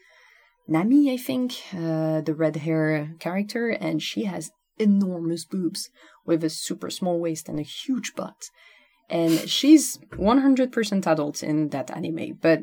Nami, 0.67 1.11
I 1.11 1.17
think, 1.17 1.53
uh, 1.73 2.21
the 2.21 2.35
red 2.35 2.55
hair 2.57 3.15
character, 3.19 3.69
and 3.69 4.01
she 4.01 4.25
has 4.25 4.51
enormous 4.77 5.45
boobs 5.45 5.89
with 6.25 6.43
a 6.43 6.49
super 6.49 6.89
small 6.89 7.19
waist 7.19 7.49
and 7.49 7.59
a 7.59 7.63
huge 7.63 8.13
butt. 8.15 8.49
And 9.09 9.49
she's 9.49 9.97
100% 10.13 11.07
adult 11.07 11.43
in 11.43 11.69
that 11.69 11.91
anime, 11.91 12.39
but 12.41 12.61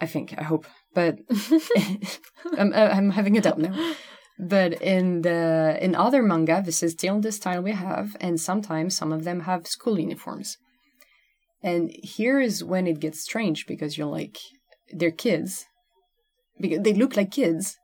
I 0.00 0.06
think, 0.06 0.34
I 0.38 0.42
hope, 0.42 0.66
but 0.94 1.18
I'm, 2.56 2.72
I'm 2.72 3.10
having 3.10 3.36
a 3.36 3.42
doubt 3.42 3.58
now. 3.58 3.94
But 4.38 4.80
in 4.80 5.22
the 5.22 5.78
in 5.80 5.94
other 5.94 6.22
manga, 6.22 6.62
this 6.64 6.82
is 6.82 6.92
still 6.92 7.20
the 7.20 7.32
style 7.32 7.62
we 7.62 7.72
have, 7.72 8.16
and 8.20 8.40
sometimes 8.40 8.96
some 8.96 9.12
of 9.12 9.24
them 9.24 9.40
have 9.40 9.66
school 9.66 9.98
uniforms. 9.98 10.56
And 11.62 11.90
here 12.02 12.38
is 12.38 12.62
when 12.62 12.86
it 12.86 13.00
gets 13.00 13.20
strange 13.20 13.66
because 13.66 13.98
you're 13.98 14.06
like, 14.06 14.38
they're 14.92 15.10
kids, 15.10 15.66
because 16.60 16.82
they 16.82 16.94
look 16.94 17.16
like 17.16 17.32
kids, 17.32 17.76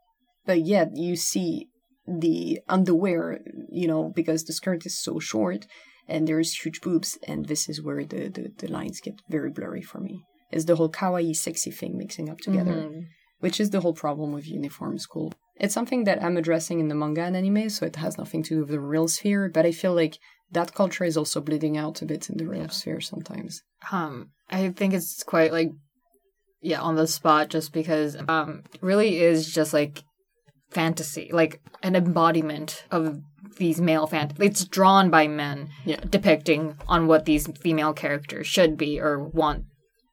but 0.47 0.65
yet 0.65 0.91
you 0.95 1.17
see 1.17 1.67
the 2.07 2.61
underwear, 2.69 3.41
you 3.71 3.89
know, 3.89 4.13
because 4.15 4.45
the 4.45 4.53
skirt 4.53 4.87
is 4.87 5.03
so 5.03 5.19
short 5.19 5.67
and 6.07 6.29
there's 6.29 6.53
huge 6.53 6.81
boobs, 6.83 7.19
and 7.27 7.47
this 7.47 7.69
is 7.69 7.83
where 7.83 8.05
the 8.05 8.29
the, 8.29 8.53
the 8.59 8.69
lines 8.69 9.01
get 9.01 9.15
very 9.29 9.51
blurry 9.51 9.83
for 9.83 9.99
me. 9.99 10.23
Is 10.53 10.67
the 10.67 10.77
whole 10.77 10.91
kawaii 10.91 11.35
sexy 11.35 11.73
thing 11.73 11.99
mixing 11.99 12.29
up 12.29 12.39
together 12.39 12.75
mm-hmm. 12.75 13.01
which 13.41 13.59
is 13.59 13.71
the 13.71 13.81
whole 13.81 13.95
problem 13.95 14.33
with 14.33 14.47
uniform 14.47 14.99
school. 14.99 15.33
It's 15.65 15.73
something 15.75 16.05
that 16.05 16.23
I'm 16.23 16.37
addressing 16.37 16.79
in 16.79 16.89
the 16.89 16.95
manga 16.95 17.23
and 17.23 17.35
anime, 17.37 17.71
so 17.71 17.87
it 17.87 17.97
has 17.97 18.19
nothing 18.19 18.43
to 18.45 18.51
do 18.55 18.61
with 18.61 18.69
the 18.69 18.81
real 18.81 19.09
sphere, 19.09 19.49
but 19.49 19.65
I 19.65 19.73
feel 19.73 19.95
like 19.95 20.19
that 20.53 20.75
culture 20.75 21.05
is 21.05 21.17
also 21.17 21.41
bleeding 21.41 21.79
out 21.79 22.03
a 22.03 22.05
bit 22.05 22.29
in 22.29 22.37
the 22.37 22.47
real 22.47 22.69
sphere 22.69 23.01
sometimes. 23.01 23.63
um, 23.91 24.29
I 24.51 24.69
think 24.69 24.93
it's 24.93 25.23
quite 25.23 25.53
like, 25.53 25.71
yeah, 26.61 26.83
on 26.83 26.97
the 26.97 27.07
spot, 27.07 27.49
just 27.49 27.73
because 27.73 28.15
um, 28.29 28.63
really 28.83 29.19
is 29.21 29.53
just 29.55 29.73
like 29.73 30.05
fantasy, 30.71 31.31
like 31.33 31.63
an 31.83 31.97
embodiment 31.97 32.85
of 32.91 33.21
these 33.57 33.81
male 33.81 34.07
fan. 34.07 34.33
It's 34.39 34.67
drawn 34.67 35.09
by 35.09 35.29
men, 35.29 35.71
Yeah. 35.87 36.01
depicting 36.09 36.77
on 36.89 37.07
what 37.07 37.25
these 37.25 37.47
female 37.59 37.95
characters 37.95 38.47
should 38.47 38.77
be 38.77 39.01
or 39.01 39.19
want 39.19 39.65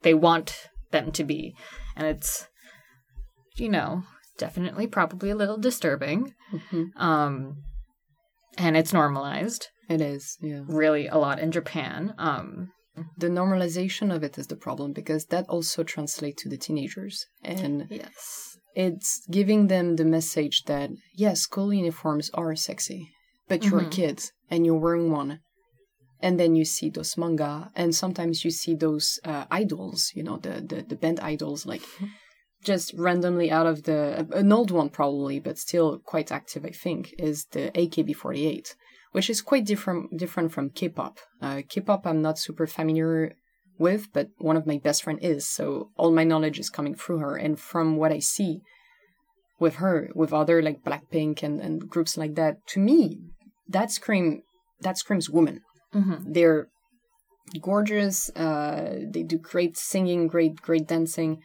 they 0.04 0.14
want 0.14 0.70
them 0.92 1.12
to 1.12 1.24
be, 1.26 1.56
and 1.98 2.08
it's 2.08 2.48
you 3.58 3.68
know 3.70 4.04
definitely 4.38 4.88
probably 4.88 5.30
a 5.30 5.36
little 5.36 5.58
disturbing. 5.58 6.34
Um, 6.96 7.64
and 8.58 8.76
it's 8.76 8.94
normalized 8.94 9.68
It 9.90 10.02
is, 10.02 10.38
yeah. 10.42 10.62
really 10.68 11.08
a 11.08 11.18
lot 11.18 11.40
in 11.40 11.52
Japan. 11.52 12.14
Um, 12.18 12.72
The 13.18 13.30
normalization 13.30 14.14
of 14.14 14.24
it 14.24 14.38
is 14.38 14.48
the 14.48 14.56
problem 14.56 14.92
because 14.94 15.26
that 15.28 15.46
also 15.48 15.84
translates 15.84 16.44
to 16.44 16.50
the 16.50 16.58
teenagers. 16.58 17.26
And 17.44 17.88
yes. 17.90 18.58
it's 18.76 19.22
giving 19.32 19.68
them 19.68 19.96
the 19.96 20.06
message 20.06 20.64
that, 20.66 20.90
yes, 21.16 21.42
school 21.42 21.74
uniforms 21.74 22.30
are 22.34 22.56
sexy, 22.56 23.10
but 23.48 23.64
you're 23.64 23.88
a 23.88 23.90
kid 23.90 24.22
and 24.50 24.66
you're 24.66 24.80
wearing 24.80 25.12
one. 25.12 25.40
And 26.24 26.40
then 26.40 26.56
you 26.56 26.66
see 26.66 26.90
those 26.92 27.18
manga, 27.18 27.72
and 27.76 27.96
sometimes 27.96 28.46
you 28.46 28.52
see 28.52 28.76
those 28.76 29.20
uh, 29.24 29.46
idols, 29.50 30.12
you 30.14 30.24
know, 30.24 30.38
the, 30.38 30.62
the, 30.62 30.84
the 30.84 30.96
band 30.96 31.20
idols, 31.20 31.66
like 31.66 31.82
just 32.64 32.94
randomly 32.94 33.52
out 33.52 33.68
of 33.68 33.84
the, 33.84 34.28
an 34.34 34.52
old 34.52 34.72
one 34.72 34.90
probably, 34.90 35.40
but 35.40 35.58
still 35.58 36.00
quite 36.00 36.32
active, 36.32 36.66
I 36.66 36.72
think, 36.72 37.14
is 37.18 37.46
the 37.52 37.72
AKB48, 37.72 38.76
which 39.12 39.30
is 39.30 39.42
quite 39.42 39.66
different, 39.66 40.18
different 40.18 40.52
from 40.52 40.70
K-pop. 40.70 41.20
Uh, 41.42 41.62
K-pop 41.68 42.06
I'm 42.06 42.22
not 42.22 42.38
super 42.38 42.68
familiar 42.68 43.34
with, 43.78 44.14
but 44.14 44.30
one 44.38 44.58
of 44.58 44.68
my 44.68 44.78
best 44.78 45.04
friend 45.04 45.20
is, 45.22 45.48
so 45.48 45.90
all 45.98 46.12
my 46.12 46.24
knowledge 46.24 46.60
is 46.60 46.70
coming 46.70 46.96
through 46.96 47.20
her. 47.20 47.36
And 47.36 47.60
from 47.60 47.98
what 47.98 48.12
I 48.12 48.20
see, 48.20 48.62
with 49.62 49.76
her, 49.76 50.10
with 50.16 50.34
other 50.34 50.62
like 50.62 50.84
Blackpink 50.84 51.44
and, 51.44 51.62
and 51.62 51.88
groups 51.88 52.18
like 52.18 52.36
that, 52.36 52.66
to 52.68 52.80
me, 52.80 53.20
that 53.70 53.92
scream 53.92 54.42
that 54.82 54.98
screams 54.98 55.30
woman. 55.30 55.62
They're 56.34 56.68
gorgeous. 57.62 58.30
Uh, 58.36 59.02
they 59.14 59.24
do 59.24 59.38
great 59.38 59.78
singing, 59.78 60.28
great 60.28 60.62
great 60.62 60.88
dancing. 60.88 61.44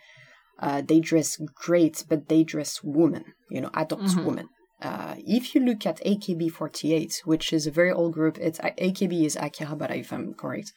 Uh, 0.59 0.83
they 0.83 1.01
dress 1.01 1.39
great, 1.55 2.05
but 2.09 2.29
they 2.29 2.43
dress 2.43 2.81
women, 2.83 3.25
you 3.51 3.61
know, 3.61 3.71
adult 3.75 4.17
women. 4.25 4.49
Uh, 4.81 5.15
if 5.19 5.55
you 5.55 5.61
look 5.61 5.87
at 5.87 6.05
AKB48, 6.05 7.21
which 7.25 7.53
is 7.53 7.67
a 7.67 7.71
very 7.71 7.93
old 7.93 8.13
group, 8.13 8.39
it's 8.39 8.59
AKB 8.59 9.25
is 9.25 9.37
Akihabara, 9.37 9.97
if 9.99 10.13
I'm 10.13 10.35
correct. 10.35 10.73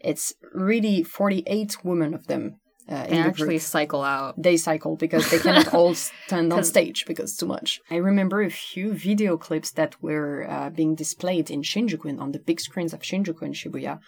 It's 0.00 0.34
really 0.52 1.02
48 1.02 1.84
women 1.84 2.14
of 2.14 2.26
them 2.26 2.56
uh, 2.88 3.04
They 3.04 3.10
the 3.10 3.16
actually 3.18 3.58
cycle 3.58 4.02
out. 4.02 4.34
They 4.36 4.56
cycle 4.56 4.96
because 4.96 5.30
they 5.30 5.38
cannot 5.38 5.72
all 5.74 5.94
stand 5.94 6.52
on 6.52 6.64
stage 6.64 7.04
because 7.06 7.30
it's 7.30 7.38
too 7.38 7.46
much. 7.46 7.80
I 7.90 7.96
remember 7.96 8.42
a 8.42 8.50
few 8.50 8.92
video 8.92 9.36
clips 9.36 9.70
that 9.72 10.02
were 10.02 10.48
uh, 10.48 10.70
being 10.70 10.94
displayed 10.94 11.50
in 11.50 11.62
Shinjuku 11.62 12.06
and 12.06 12.20
on 12.20 12.32
the 12.32 12.40
big 12.40 12.60
screens 12.60 12.92
of 12.92 13.00
Shinjuku 13.00 13.42
and 13.42 13.54
Shibuya, 13.54 14.00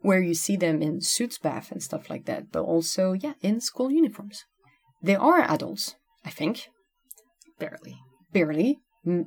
where 0.00 0.22
you 0.22 0.34
see 0.34 0.56
them 0.56 0.80
in 0.80 1.00
suits 1.00 1.38
bath 1.38 1.70
and 1.70 1.82
stuff 1.82 2.08
like 2.08 2.24
that, 2.24 2.50
but 2.50 2.62
also, 2.62 3.12
yeah, 3.12 3.34
in 3.42 3.60
school 3.60 3.90
uniforms. 3.90 4.44
They 5.02 5.16
are 5.16 5.40
adults, 5.40 5.96
I 6.24 6.30
think, 6.30 6.68
Barely. 7.58 7.96
barely. 8.32 8.78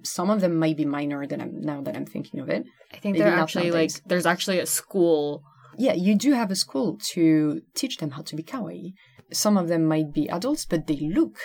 Some 0.03 0.29
of 0.29 0.39
them 0.39 0.57
might 0.57 0.77
be 0.77 0.85
minor 0.85 1.27
than 1.27 1.41
I'm, 1.41 1.59
now 1.61 1.81
that 1.81 1.95
I'm 1.97 2.05
thinking 2.05 2.39
of 2.39 2.49
it. 2.49 2.63
I 2.93 2.97
think 2.97 3.13
Maybe 3.13 3.25
they're 3.25 3.39
actually 3.43 3.69
nowadays. 3.71 3.95
like 3.97 4.07
there's 4.07 4.25
actually 4.25 4.59
a 4.59 4.65
school. 4.65 5.43
Yeah, 5.77 5.93
you 5.93 6.15
do 6.15 6.31
have 6.31 6.49
a 6.49 6.55
school 6.55 6.97
to 7.13 7.61
teach 7.75 7.97
them 7.97 8.11
how 8.11 8.21
to 8.21 8.35
be 8.37 8.43
kawaii. 8.43 8.93
Some 9.33 9.57
of 9.57 9.67
them 9.67 9.83
might 9.85 10.13
be 10.13 10.29
adults, 10.29 10.63
but 10.65 10.87
they 10.87 10.99
look 11.19 11.35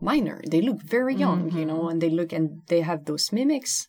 minor. 0.00 0.40
They 0.48 0.62
look 0.62 0.80
very 0.82 1.16
young, 1.16 1.50
you 1.50 1.64
know, 1.66 1.88
and 1.88 2.00
they 2.00 2.10
look 2.10 2.32
and 2.32 2.60
they 2.68 2.82
have 2.82 3.06
those 3.06 3.32
mimics. 3.32 3.88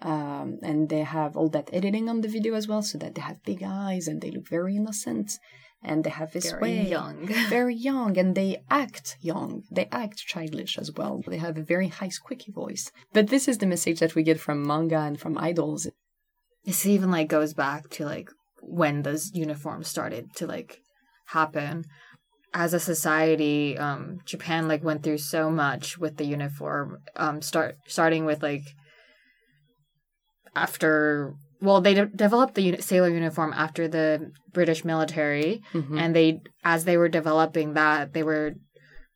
Um, 0.00 0.58
and 0.62 0.88
they 0.88 1.02
have 1.02 1.36
all 1.36 1.48
that 1.50 1.68
editing 1.72 2.08
on 2.08 2.22
the 2.22 2.28
video 2.28 2.54
as 2.54 2.66
well, 2.66 2.82
so 2.82 2.98
that 2.98 3.14
they 3.14 3.20
have 3.20 3.44
big 3.44 3.62
eyes 3.62 4.08
and 4.08 4.20
they 4.20 4.32
look 4.32 4.48
very 4.48 4.74
innocent, 4.76 5.38
and 5.84 6.04
they 6.04 6.10
have 6.10 6.32
this 6.32 6.50
Very 6.50 6.62
way, 6.62 6.88
young. 6.88 7.26
very 7.48 7.74
young, 7.74 8.16
and 8.16 8.34
they 8.34 8.62
act 8.70 9.16
young. 9.20 9.64
They 9.70 9.88
act 9.90 10.18
childish 10.18 10.78
as 10.78 10.92
well. 10.92 11.22
They 11.26 11.38
have 11.38 11.58
a 11.58 11.62
very 11.62 11.88
high, 11.88 12.08
squeaky 12.08 12.52
voice. 12.52 12.90
But 13.12 13.28
this 13.28 13.48
is 13.48 13.58
the 13.58 13.66
message 13.66 14.00
that 14.00 14.14
we 14.14 14.22
get 14.22 14.40
from 14.40 14.66
manga 14.66 14.98
and 14.98 15.18
from 15.18 15.36
idols. 15.38 15.88
This 16.64 16.86
even 16.86 17.10
like 17.10 17.28
goes 17.28 17.54
back 17.54 17.88
to 17.90 18.04
like 18.04 18.30
when 18.60 19.02
those 19.02 19.32
uniforms 19.34 19.88
started 19.88 20.34
to 20.36 20.46
like 20.46 20.82
happen. 21.26 21.84
As 22.54 22.74
a 22.74 22.80
society, 22.80 23.76
um, 23.78 24.18
Japan 24.24 24.68
like 24.68 24.84
went 24.84 25.02
through 25.02 25.18
so 25.18 25.50
much 25.50 25.98
with 25.98 26.16
the 26.18 26.26
uniform. 26.26 26.98
Um, 27.16 27.42
start 27.42 27.76
starting 27.86 28.24
with 28.24 28.42
like 28.42 28.62
after 30.54 31.34
well 31.62 31.80
they 31.80 31.94
de- 31.94 32.06
developed 32.26 32.54
the 32.56 32.76
sailor 32.80 33.08
uniform 33.10 33.52
after 33.54 33.88
the 33.88 34.30
british 34.52 34.84
military 34.84 35.62
Mhm. 35.72 35.98
and 36.00 36.14
they 36.16 36.40
as 36.64 36.84
they 36.84 36.96
were 36.96 37.08
developing 37.08 37.72
that 37.74 38.12
they 38.14 38.22
were 38.22 38.52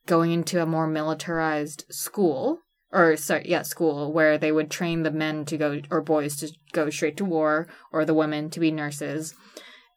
going 0.07 0.31
into 0.31 0.61
a 0.61 0.65
more 0.75 0.87
militarized 0.87 1.83
school 1.89 2.59
or 2.91 3.17
sorry 3.17 3.43
yeah 3.53 3.61
school 3.63 4.13
where 4.17 4.37
they 4.37 4.51
would 4.51 4.71
train 4.71 5.03
the 5.03 5.11
men 5.11 5.43
to 5.45 5.57
go 5.57 5.69
or 5.91 6.01
boys 6.01 6.37
to 6.37 6.47
go 6.71 6.89
straight 6.89 7.17
to 7.17 7.25
war 7.25 7.67
or 7.91 8.05
the 8.05 8.13
women 8.21 8.49
to 8.49 8.59
be 8.61 8.71
nurses. 8.71 9.33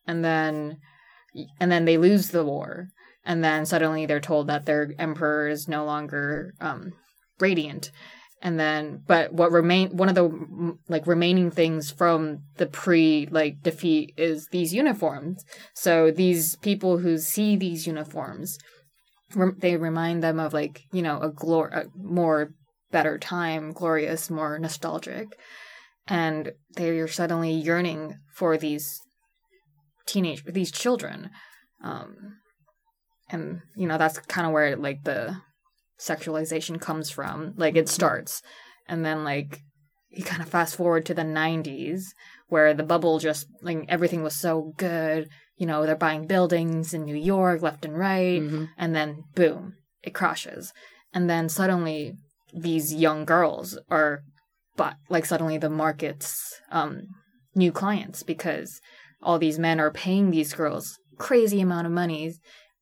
And 0.06 0.24
then 0.24 0.78
and 1.60 1.70
then 1.70 1.84
they 1.84 1.96
lose 1.98 2.30
the 2.30 2.44
war. 2.44 2.88
And 3.24 3.44
then 3.44 3.64
suddenly 3.64 4.06
they're 4.06 4.18
told 4.32 4.48
that 4.48 4.66
their 4.66 4.92
emperor 4.98 5.46
is 5.48 5.68
no 5.68 5.84
longer 5.84 6.54
um, 6.60 6.92
radiant 7.38 7.92
and 8.42 8.58
then 8.58 9.02
but 9.06 9.32
what 9.32 9.52
remain 9.52 9.96
one 9.96 10.08
of 10.08 10.14
the 10.14 10.76
like 10.88 11.06
remaining 11.06 11.50
things 11.50 11.90
from 11.90 12.38
the 12.56 12.66
pre 12.66 13.28
like 13.30 13.62
defeat 13.62 14.14
is 14.16 14.48
these 14.50 14.72
uniforms. 14.72 15.44
So 15.74 16.10
these 16.10 16.56
people 16.56 16.98
who 16.98 17.18
see 17.18 17.56
these 17.56 17.86
uniforms 17.86 18.58
they 19.58 19.76
remind 19.76 20.22
them 20.22 20.40
of 20.40 20.52
like 20.52 20.82
you 20.92 21.02
know 21.02 21.18
a 21.20 21.30
glor 21.30 21.72
a 21.72 21.86
more 21.94 22.50
better 22.90 23.18
time 23.18 23.72
glorious 23.72 24.30
more 24.30 24.58
nostalgic. 24.58 25.28
And 26.06 26.52
they're 26.74 27.06
suddenly 27.08 27.52
yearning 27.52 28.16
for 28.34 28.56
these 28.56 29.00
teenage 30.06 30.42
these 30.44 30.72
children. 30.72 31.30
Um 31.84 32.38
and 33.28 33.60
you 33.76 33.86
know 33.86 33.98
that's 33.98 34.18
kind 34.18 34.46
of 34.46 34.52
where 34.54 34.76
like 34.76 35.04
the 35.04 35.36
sexualization 36.00 36.80
comes 36.80 37.10
from 37.10 37.54
like 37.56 37.76
it 37.76 37.88
starts. 37.88 38.42
And 38.88 39.04
then 39.04 39.24
like 39.24 39.60
you 40.10 40.24
kind 40.24 40.42
of 40.42 40.48
fast 40.48 40.76
forward 40.76 41.06
to 41.06 41.14
the 41.14 41.22
90s 41.22 42.06
where 42.48 42.74
the 42.74 42.82
bubble 42.82 43.18
just 43.18 43.46
like 43.62 43.84
everything 43.88 44.22
was 44.22 44.34
so 44.34 44.72
good. 44.76 45.28
You 45.56 45.66
know 45.66 45.84
they're 45.84 45.96
buying 45.96 46.26
buildings 46.26 46.94
in 46.94 47.04
new 47.04 47.16
york 47.16 47.62
left 47.62 47.84
and 47.84 47.98
right. 47.98 48.40
Mm-hmm. 48.40 48.64
and 48.78 48.94
then 48.94 49.24
boom 49.34 49.74
it 50.02 50.14
crashes. 50.14 50.72
And 51.12 51.28
then 51.28 51.48
suddenly 51.48 52.14
these 52.54 52.94
young 52.94 53.24
girls 53.24 53.78
are 53.90 54.22
but 54.76 54.96
like 55.08 55.26
suddenly 55.26 55.58
the 55.58 55.70
market's 55.70 56.60
um 56.70 57.02
new 57.54 57.72
clients 57.72 58.22
because 58.22 58.80
all 59.22 59.38
these 59.38 59.58
men 59.58 59.78
are 59.78 59.90
paying 59.90 60.30
these 60.30 60.54
girls 60.54 60.98
crazy 61.18 61.60
amount 61.60 61.86
of 61.86 61.92
money 61.92 62.32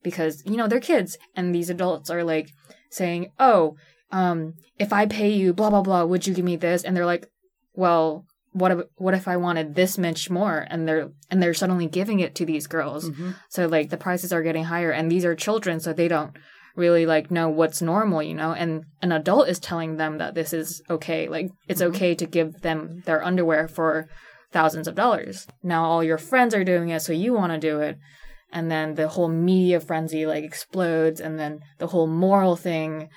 because 0.02 0.42
you 0.46 0.56
know 0.56 0.68
they're 0.68 0.80
kids. 0.80 1.18
And 1.34 1.54
these 1.54 1.70
adults 1.70 2.10
are 2.10 2.24
like 2.24 2.48
saying 2.90 3.30
oh 3.38 3.76
um 4.12 4.54
if 4.78 4.92
i 4.92 5.06
pay 5.06 5.30
you 5.30 5.52
blah 5.52 5.70
blah 5.70 5.82
blah 5.82 6.04
would 6.04 6.26
you 6.26 6.34
give 6.34 6.44
me 6.44 6.56
this? 6.56 6.84
And 6.84 6.96
they're 6.96 7.06
like 7.06 7.26
well 7.74 8.24
what 8.52 8.72
if, 8.72 8.80
what 8.96 9.14
if 9.14 9.28
i 9.28 9.36
wanted 9.36 9.74
this 9.74 9.98
much 9.98 10.30
more? 10.30 10.66
And 10.70 10.88
they're 10.88 11.10
and 11.30 11.42
they're 11.42 11.54
suddenly 11.54 11.86
giving 11.86 12.20
it 12.20 12.34
to 12.36 12.46
these 12.46 12.66
girls. 12.66 13.10
Mm-hmm. 13.10 13.32
so 13.48 13.66
like 13.66 13.90
the 13.90 13.96
prices 13.96 14.32
are 14.32 14.42
getting 14.42 14.64
higher 14.64 14.90
and 14.90 15.10
these 15.10 15.24
are 15.24 15.34
children 15.34 15.80
so 15.80 15.92
they 15.92 16.08
don't 16.08 16.36
really 16.76 17.06
like 17.06 17.30
know 17.30 17.48
what's 17.48 17.82
normal 17.82 18.22
you 18.22 18.34
know? 18.34 18.52
And 18.52 18.84
an 19.02 19.12
adult 19.12 19.48
is 19.48 19.58
telling 19.58 19.96
them 19.96 20.18
that 20.18 20.34
this 20.34 20.52
is 20.52 20.82
okay 20.88 21.28
like 21.28 21.50
it's 21.68 21.82
okay 21.82 22.14
to 22.14 22.26
give 22.26 22.62
them 22.62 23.02
their 23.04 23.22
underwear 23.22 23.68
for 23.68 24.08
thousands 24.50 24.88
of 24.88 24.94
dollars. 24.94 25.46
Now 25.62 25.84
all 25.84 26.02
your 26.02 26.18
friends 26.18 26.54
are 26.54 26.64
doing 26.64 26.88
it 26.88 27.00
so 27.00 27.12
you 27.12 27.34
want 27.34 27.52
to 27.52 27.58
do 27.58 27.80
it 27.80 27.98
and 28.52 28.70
then 28.70 28.94
the 28.94 29.08
whole 29.08 29.28
media 29.28 29.80
frenzy 29.80 30.26
like 30.26 30.44
explodes 30.44 31.20
and 31.20 31.38
then 31.38 31.60
the 31.78 31.88
whole 31.88 32.06
moral 32.06 32.56
thing 32.56 33.08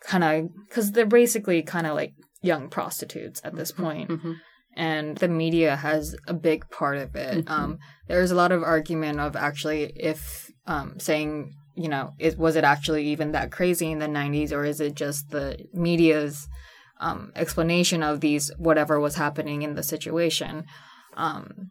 kind 0.00 0.22
of 0.24 0.48
because 0.68 0.92
they're 0.92 1.06
basically 1.06 1.62
kind 1.62 1.86
of 1.86 1.94
like 1.94 2.12
young 2.42 2.68
prostitutes 2.68 3.40
at 3.44 3.56
this 3.56 3.72
point 3.72 4.08
Mm-hmm. 4.10 4.32
and 4.76 5.16
the 5.18 5.28
media 5.28 5.74
has 5.76 6.14
a 6.28 6.34
big 6.34 6.68
part 6.70 6.98
of 6.98 7.16
it. 7.16 7.48
Um, 7.50 7.78
there's 8.08 8.30
a 8.30 8.36
lot 8.36 8.52
of 8.52 8.62
argument 8.62 9.18
of 9.18 9.34
actually 9.34 9.92
if 9.96 10.50
um, 10.66 11.00
saying 11.00 11.52
you 11.74 11.88
know 11.88 12.10
it 12.18 12.38
was 12.38 12.56
it 12.56 12.64
actually 12.64 13.06
even 13.08 13.32
that 13.32 13.50
crazy 13.50 13.90
in 13.90 13.98
the 13.98 14.06
90s 14.06 14.52
or 14.52 14.64
is 14.64 14.80
it 14.80 14.94
just 14.94 15.30
the 15.30 15.58
media's 15.72 16.46
um, 17.00 17.32
explanation 17.34 18.02
of 18.02 18.20
these 18.20 18.50
whatever 18.58 18.98
was 19.00 19.16
happening 19.16 19.62
in 19.62 19.74
the 19.74 19.82
situation 19.82 20.64
um, 21.16 21.70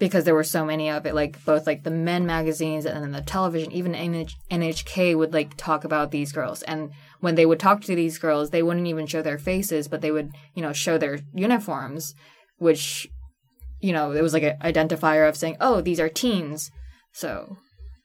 because 0.00 0.24
there 0.24 0.34
were 0.34 0.42
so 0.42 0.64
many 0.64 0.90
of 0.90 1.04
it 1.06 1.14
like 1.14 1.44
both 1.44 1.66
like 1.66 1.84
the 1.84 1.90
men 1.90 2.26
magazines 2.26 2.86
and 2.86 3.04
then 3.04 3.12
the 3.12 3.20
television 3.20 3.70
even 3.70 3.92
NH- 3.92 4.34
nhk 4.50 5.16
would 5.16 5.32
like 5.32 5.56
talk 5.56 5.84
about 5.84 6.10
these 6.10 6.32
girls. 6.32 6.62
And 6.62 6.90
when 7.20 7.36
they 7.36 7.46
would 7.46 7.60
talk 7.60 7.82
to 7.82 7.94
these 7.94 8.18
girls 8.18 8.50
they 8.50 8.62
wouldn't 8.62 8.88
even 8.88 9.06
show 9.06 9.22
their 9.22 9.38
faces 9.38 9.86
but 9.86 10.00
they 10.00 10.10
would 10.10 10.32
you 10.54 10.62
know 10.62 10.72
show 10.72 10.98
their 10.98 11.20
uniforms 11.34 12.14
which 12.56 13.06
you 13.80 13.92
know 13.92 14.12
it 14.12 14.22
was 14.22 14.32
like 14.32 14.42
an 14.42 14.56
identifier 14.62 15.28
of 15.28 15.36
saying 15.36 15.56
oh 15.60 15.80
these 15.80 16.00
are 16.00 16.08
teens. 16.08 16.70
So 17.12 17.58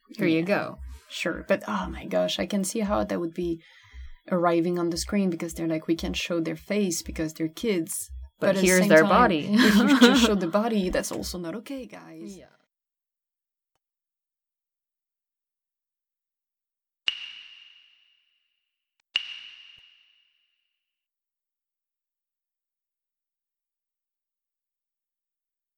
here 0.10 0.27
you 0.27 0.43
go. 0.43 0.77
Sure, 1.10 1.45
but 1.47 1.63
oh 1.67 1.88
my 1.89 2.05
gosh, 2.05 2.39
I 2.39 2.45
can 2.45 2.65
see 2.65 2.81
how 2.81 3.03
that 3.05 3.19
would 3.21 3.34
be 3.34 3.62
arriving 4.29 4.77
on 4.77 4.89
the 4.89 4.97
screen 4.97 5.29
because 5.29 5.53
they're 5.53 5.67
like 5.67 5.88
we 5.88 5.95
can't 5.95 6.17
show 6.17 6.41
their 6.41 6.58
face 6.58 7.01
because 7.01 7.34
they're 7.34 7.47
kids. 7.47 8.12
But 8.39 8.56
the 8.56 8.62
here's 8.62 8.80
same 8.82 8.89
their 8.89 9.02
time, 9.02 9.10
body. 9.10 9.48
if 9.52 9.76
you 9.76 10.00
just 10.00 10.26
show 10.26 10.36
the 10.36 10.48
body, 10.62 10.89
that's 10.89 11.12
also 11.12 11.38
not 11.38 11.56
okay, 11.56 11.86
guys. 11.86 12.39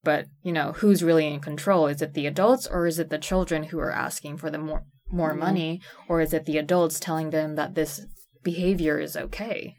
but 0.07 0.27
you 0.41 0.53
know 0.53 0.71
who's 0.71 1.03
really 1.03 1.27
in 1.27 1.41
control? 1.41 1.85
Is 1.87 2.01
it 2.01 2.13
the 2.13 2.27
adults 2.27 2.65
or 2.65 2.87
is 2.87 2.97
it 2.97 3.09
the 3.09 3.17
children 3.17 3.63
who 3.63 3.79
are 3.79 3.91
asking 3.91 4.37
for 4.37 4.49
the 4.49 4.57
more 4.57 4.85
more 5.11 5.31
mm-hmm. 5.31 5.39
money? 5.39 5.81
Or 6.07 6.21
is 6.21 6.33
it 6.33 6.45
the 6.45 6.57
adults 6.57 6.97
telling 6.97 7.31
them 7.31 7.55
that 7.55 7.75
this 7.75 8.05
behavior 8.41 9.01
is 9.01 9.17
okay? 9.17 9.75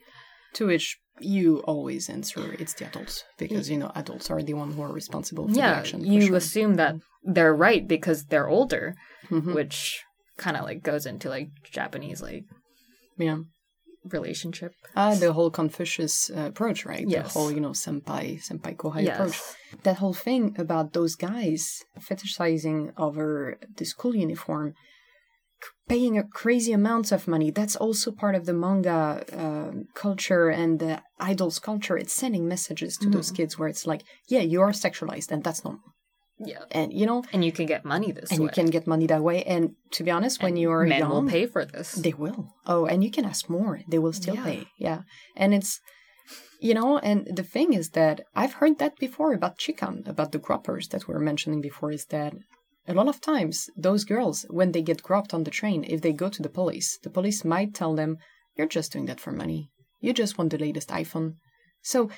To 0.52 0.66
which 0.66 1.00
you 1.20 1.58
always 1.72 2.08
answer 2.08 2.40
it's 2.58 2.74
the 2.74 2.86
adults 2.86 3.24
because 3.38 3.68
you 3.70 3.78
know 3.78 3.90
adults 3.94 4.30
are 4.30 4.42
the 4.42 4.54
one 4.54 4.70
who 4.72 4.82
are 4.82 4.92
responsible 4.92 5.46
for 5.48 5.54
the 5.54 5.62
action. 5.62 6.04
you 6.04 6.22
sure. 6.28 6.36
assume 6.36 6.74
that 6.74 6.94
they're 7.22 7.54
right 7.54 7.86
because 7.88 8.24
they're 8.26 8.48
older 8.48 8.94
Mhm. 9.30 9.54
which 9.54 10.04
kind 10.36 10.56
of 10.56 10.62
like 10.64 10.82
goes 10.82 11.04
into 11.06 11.28
like 11.28 11.48
japanese 11.78 12.20
like 12.22 12.44
yeah. 13.18 13.38
relationship 14.04 14.72
Ah, 14.96 15.14
the 15.14 15.32
whole 15.32 15.50
Confucius 15.50 16.30
uh, 16.30 16.46
approach, 16.52 16.84
right? 16.86 17.06
Yes. 17.06 17.24
The 17.26 17.30
whole, 17.38 17.50
you 17.52 17.60
know, 17.60 17.70
senpai, 17.84 18.24
senpai 18.48 18.74
kohai 18.76 19.02
approach. 19.12 19.38
That 19.82 19.96
whole 19.98 20.14
thing 20.14 20.56
about 20.58 20.92
those 20.92 21.14
guys 21.14 21.82
fetishizing 22.08 22.92
over 22.96 23.58
the 23.76 23.84
school 23.84 24.14
uniform, 24.16 24.74
paying 25.88 26.18
a 26.18 26.22
crazy 26.22 26.72
amounts 26.72 27.10
of 27.12 27.26
money. 27.28 27.50
That's 27.50 27.76
also 27.76 28.10
part 28.12 28.34
of 28.34 28.44
the 28.46 28.52
manga 28.52 29.24
uh, 29.32 29.70
culture 29.94 30.48
and 30.48 30.78
the 30.78 31.02
idols 31.18 31.58
culture. 31.58 31.96
It's 31.96 32.12
sending 32.12 32.46
messages 32.46 32.96
to 32.98 33.08
those 33.08 33.30
kids 33.30 33.58
where 33.58 33.68
it's 33.68 33.86
like, 33.86 34.02
yeah, 34.28 34.40
you 34.40 34.60
are 34.60 34.70
sexualized, 34.72 35.30
and 35.32 35.42
that's 35.42 35.64
normal. 35.64 35.82
Yeah. 36.40 36.64
And 36.70 36.92
you 36.92 37.04
know, 37.06 37.24
And 37.32 37.44
you 37.44 37.50
can 37.50 37.66
get 37.66 37.84
money 37.84 38.12
this 38.12 38.30
way. 38.30 38.34
and 38.36 38.40
way. 38.40 38.44
you 38.44 38.50
can 38.50 38.66
get 38.66 38.86
money 38.86 39.06
that 39.08 39.22
way. 39.22 39.42
And 39.42 39.70
to 39.92 40.04
be 40.04 40.10
honest, 40.12 40.40
when 40.42 40.56
you 40.56 40.70
are 40.70 40.84
Men 40.86 41.00
young, 41.00 41.10
will 41.10 41.28
pay 41.28 41.46
for 41.46 41.64
this. 41.64 41.92
they 41.94 42.12
will. 42.12 42.54
Oh, 42.64 42.86
and 42.86 43.02
you 43.02 43.10
can 43.10 43.24
ask 43.24 43.48
more. 43.50 43.80
They 43.90 43.98
will 43.98 44.12
still 44.12 44.36
Yeah. 44.36 44.44
pay. 44.44 44.66
Yeah. 44.78 45.00
And 45.36 45.52
it's, 45.52 45.80
you 46.60 46.74
know, 46.74 46.98
and 46.98 47.26
the 47.34 47.42
thing 47.42 47.72
is 47.72 47.90
that 47.90 48.20
I've 48.36 48.54
heard 48.60 48.78
that 48.78 48.94
before 48.98 49.32
about 49.32 49.58
Chikan, 49.58 50.06
about 50.06 50.30
the 50.30 50.38
groppers 50.38 50.88
that 50.90 51.08
we 51.08 51.14
were 51.14 51.20
mentioning 51.30 51.60
before, 51.60 51.90
is 51.90 52.04
that 52.06 52.34
a 52.88 52.94
lot 52.94 53.08
of 53.08 53.20
times 53.20 53.68
those 53.76 54.04
girls, 54.04 54.46
when 54.48 54.72
they 54.72 54.82
get 54.82 55.02
groped 55.02 55.34
on 55.34 55.44
the 55.44 55.50
train, 55.50 55.84
if 55.84 56.00
they 56.00 56.12
go 56.12 56.28
to 56.30 56.42
the 56.42 56.48
police, 56.48 56.98
the 57.02 57.10
police 57.10 57.44
might 57.44 57.74
tell 57.74 57.94
them, 57.94 58.18
you're 58.56 58.66
just 58.66 58.92
doing 58.92 59.06
that 59.06 59.20
for 59.20 59.32
money. 59.32 59.70
You 60.00 60.12
just 60.12 60.38
want 60.38 60.50
the 60.50 60.58
latest 60.58 60.88
iPhone. 60.88 61.34
So 61.82 62.10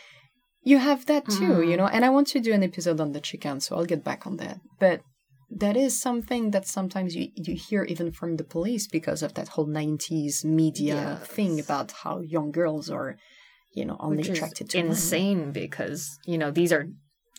you 0.63 0.79
have 0.79 1.07
that 1.07 1.29
too, 1.29 1.63
you 1.63 1.77
know, 1.77 1.87
and 1.87 2.05
I 2.05 2.11
want 2.11 2.29
to 2.29 2.41
do 2.41 2.53
an 2.53 2.63
episode 2.63 3.01
on 3.01 3.13
the 3.13 3.21
Chikan, 3.21 3.61
so 3.61 3.77
I'll 3.77 3.85
get 3.85 4.05
back 4.05 4.27
on 4.27 4.37
that. 4.37 4.61
But 4.79 5.01
that 5.51 5.77
is 5.77 6.01
something 6.01 6.53
that 6.53 6.67
sometimes 6.67 7.17
you, 7.17 7.29
you 7.35 7.55
hear 7.55 7.83
even 7.85 8.13
from 8.13 8.37
the 8.37 8.45
police 8.45 8.87
because 8.87 9.23
of 9.23 9.35
that 9.35 9.49
whole 9.49 9.67
90s 9.67 10.45
media 10.45 11.19
Yes. 11.21 11.27
thing 11.27 11.59
about 11.59 11.93
how 12.03 12.21
young 12.21 12.53
girls 12.53 12.89
are, 12.89 13.17
you 13.75 13.85
know, 13.85 13.97
only 13.99 14.19
which 14.19 14.29
attracted 14.29 14.71
to 14.71 14.79
insane 14.79 15.51
because 15.53 16.19
you 16.25 16.39
know 16.39 16.51
these 16.51 16.73
are 16.73 16.87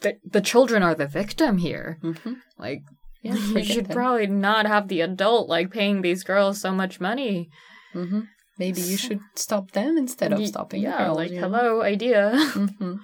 the, 0.02 0.18
the 0.26 0.42
children 0.42 0.84
are 0.84 0.96
the 0.96 1.08
victim 1.08 1.58
here. 1.58 2.00
Mhm. 2.04 2.38
Like 2.58 2.82
Yeah, 3.22 3.36
you 3.56 3.64
should 3.64 3.88
them. 3.88 3.96
probably 3.96 4.28
not 4.28 4.66
have 4.66 4.88
the 4.88 5.02
adult 5.02 5.48
like 5.50 5.72
paying 5.72 6.02
these 6.02 6.24
girls 6.24 6.60
so 6.62 6.72
much 6.72 7.00
money. 7.00 7.50
hmm 7.94 8.22
Maybe 8.60 8.82
you 8.82 8.98
should 8.98 9.22
stop 9.36 9.72
them 9.72 9.98
instead 9.98 10.32
of 10.34 10.46
stopping 10.46 10.84
yeah, 10.84 11.06
girls. 11.06 11.18
like 11.18 11.32
know? 11.32 11.40
hello 11.42 11.82
idea. 11.82 12.22
hmm 12.54 12.96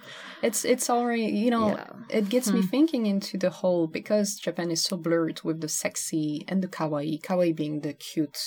It's 0.43 0.63
it's 0.65 0.87
already 0.89 1.27
you 1.45 1.49
know 1.49 1.67
Yeah. 1.69 1.89
it 2.19 2.29
gets 2.29 2.51
me 2.55 2.61
Hmm. 2.61 2.67
thinking 2.73 3.03
into 3.13 3.37
the 3.39 3.49
whole 3.49 3.87
because 3.87 4.35
Japan 4.45 4.69
is 4.69 4.83
so 4.83 4.95
blurred 4.97 5.41
with 5.43 5.61
the 5.61 5.67
sexy 5.83 6.45
and 6.49 6.61
the 6.61 6.67
kawaii, 6.77 7.19
kawaii 7.27 7.55
being 7.55 7.81
the 7.81 7.93
cute 7.93 8.39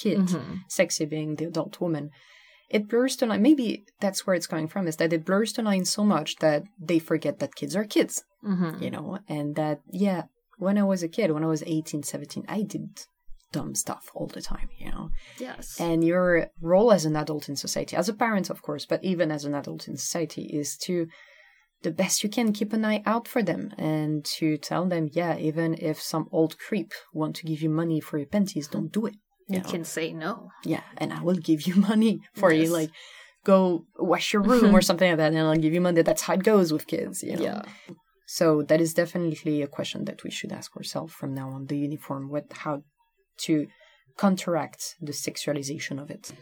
kid, 0.00 0.18
Mhm. 0.28 0.60
sexy 0.68 1.04
being 1.04 1.36
the 1.36 1.44
adult 1.52 1.74
woman. 1.84 2.10
It 2.70 2.88
blurs 2.88 3.14
the 3.16 3.26
line. 3.26 3.42
Maybe 3.42 3.84
that's 4.00 4.26
where 4.26 4.34
it's 4.38 4.46
coming 4.52 4.68
from. 4.72 4.86
Is 4.88 4.96
that 4.96 5.12
it 5.12 5.24
blurs 5.28 5.52
the 5.52 5.62
line 5.62 5.84
so 5.84 6.02
much 6.14 6.36
that 6.44 6.62
they 6.88 6.98
forget 7.10 7.34
that 7.40 7.54
kids 7.60 7.74
are 7.76 7.84
kids, 7.96 8.14
Mhm. 8.42 8.80
you 8.84 8.90
know, 8.94 9.18
and 9.28 9.54
that 9.60 9.78
yeah. 10.06 10.22
When 10.58 10.78
I 10.78 10.84
was 10.84 11.02
a 11.02 11.08
kid, 11.08 11.30
when 11.32 11.44
I 11.44 11.48
was 11.48 11.62
18, 11.66 12.02
17, 12.02 12.44
I 12.48 12.62
did 12.62 13.00
dumb 13.52 13.74
stuff 13.74 14.10
all 14.14 14.26
the 14.26 14.42
time, 14.42 14.68
you 14.78 14.90
know 14.90 15.10
Yes. 15.38 15.78
and 15.80 16.02
your 16.02 16.48
role 16.60 16.90
as 16.92 17.04
an 17.04 17.14
adult 17.14 17.48
in 17.48 17.54
society 17.54 17.94
as 17.96 18.08
a 18.08 18.12
parent 18.12 18.50
of 18.50 18.62
course 18.62 18.84
but 18.84 19.02
even 19.04 19.30
as 19.30 19.44
an 19.44 19.54
adult 19.54 19.86
in 19.86 19.96
society 19.96 20.42
is 20.60 20.76
to 20.78 21.06
the 21.82 21.92
best 21.92 22.24
you 22.24 22.28
can 22.28 22.52
keep 22.52 22.72
an 22.72 22.84
eye 22.84 23.00
out 23.06 23.28
for 23.28 23.42
them 23.44 23.72
and 23.78 24.24
to 24.24 24.56
tell 24.56 24.86
them 24.86 25.08
yeah 25.12 25.36
even 25.38 25.76
if 25.78 26.02
some 26.02 26.26
old 26.32 26.58
creep 26.58 26.90
want 27.12 27.36
to 27.36 27.46
give 27.46 27.60
you 27.62 27.70
money 27.70 28.00
for 28.00 28.18
your 28.18 28.26
panties 28.26 28.66
don't 28.66 28.90
do 28.90 29.06
it 29.06 29.14
you 29.48 29.60
know? 29.60 29.70
can 29.70 29.84
say 29.84 30.12
no. 30.12 30.50
yeah 30.64 30.82
and 30.96 31.12
i 31.12 31.22
will 31.22 31.36
give 31.36 31.62
you 31.68 31.74
money 31.90 32.20
for 32.34 32.50
you 32.52 32.68
like 32.70 32.90
go 33.44 33.84
wash 33.98 34.32
your 34.32 34.42
room 34.42 34.74
or 34.74 34.82
something 34.88 35.10
like 35.10 35.18
that 35.18 35.32
and 35.32 35.38
i'll 35.38 35.54
give 35.54 35.74
you 35.74 35.80
money 35.80 36.02
that's 36.02 36.22
how 36.22 36.34
it 36.34 36.42
goes 36.42 36.72
with 36.72 36.88
kids 36.88 37.22
you 37.22 37.36
know 37.36 37.42
Yeah. 37.44 37.62
So 38.26 38.62
that 38.62 38.80
is 38.80 38.94
definitely 38.94 39.62
a 39.62 39.66
question 39.66 40.04
that 40.06 40.24
we 40.24 40.30
should 40.30 40.52
ask 40.52 40.76
ourselves 40.76 41.12
from 41.12 41.34
now 41.34 41.50
on 41.50 41.66
the 41.66 41.76
uniform 41.78 42.30
what 42.30 42.46
how 42.52 42.82
to 43.46 43.66
counteract 44.16 44.94
the 45.00 45.12
sexualization 45.12 46.00
of 46.00 46.10
it 46.10 46.32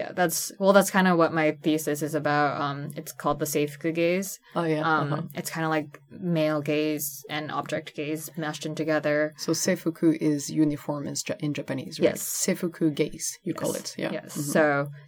Yeah, 0.00 0.10
that's 0.20 0.50
well 0.58 0.72
that's 0.72 0.90
kind 0.90 1.06
of 1.06 1.16
what 1.16 1.32
my 1.32 1.46
thesis 1.62 2.02
is 2.02 2.14
about. 2.22 2.60
Um 2.60 2.78
it's 3.00 3.12
called 3.12 3.38
the 3.38 3.46
seifuku 3.54 3.90
gaze. 3.94 4.30
oh 4.58 4.64
yeah 4.64 4.82
Um 4.92 5.12
uh-huh. 5.12 5.22
it's 5.38 5.50
kind 5.54 5.64
of 5.64 5.70
like 5.70 5.90
male 6.10 6.60
gaze 6.72 7.06
and 7.30 7.52
object 7.60 7.94
gaze 7.94 8.24
meshed 8.36 8.66
in 8.66 8.74
together. 8.74 9.32
So 9.44 9.52
seifuku 9.52 10.08
is 10.30 10.50
uniform 10.50 11.02
in, 11.10 11.14
in 11.38 11.54
Japanese, 11.54 11.94
right? 12.00 12.10
Yes. 12.10 12.20
Seifuku 12.44 12.86
gaze, 13.02 13.28
you 13.46 13.54
call 13.54 13.72
it. 13.80 13.94
Yeah. 13.96 14.12
Yes. 14.18 14.30
Mhm. 14.36 14.52
So 14.54 14.64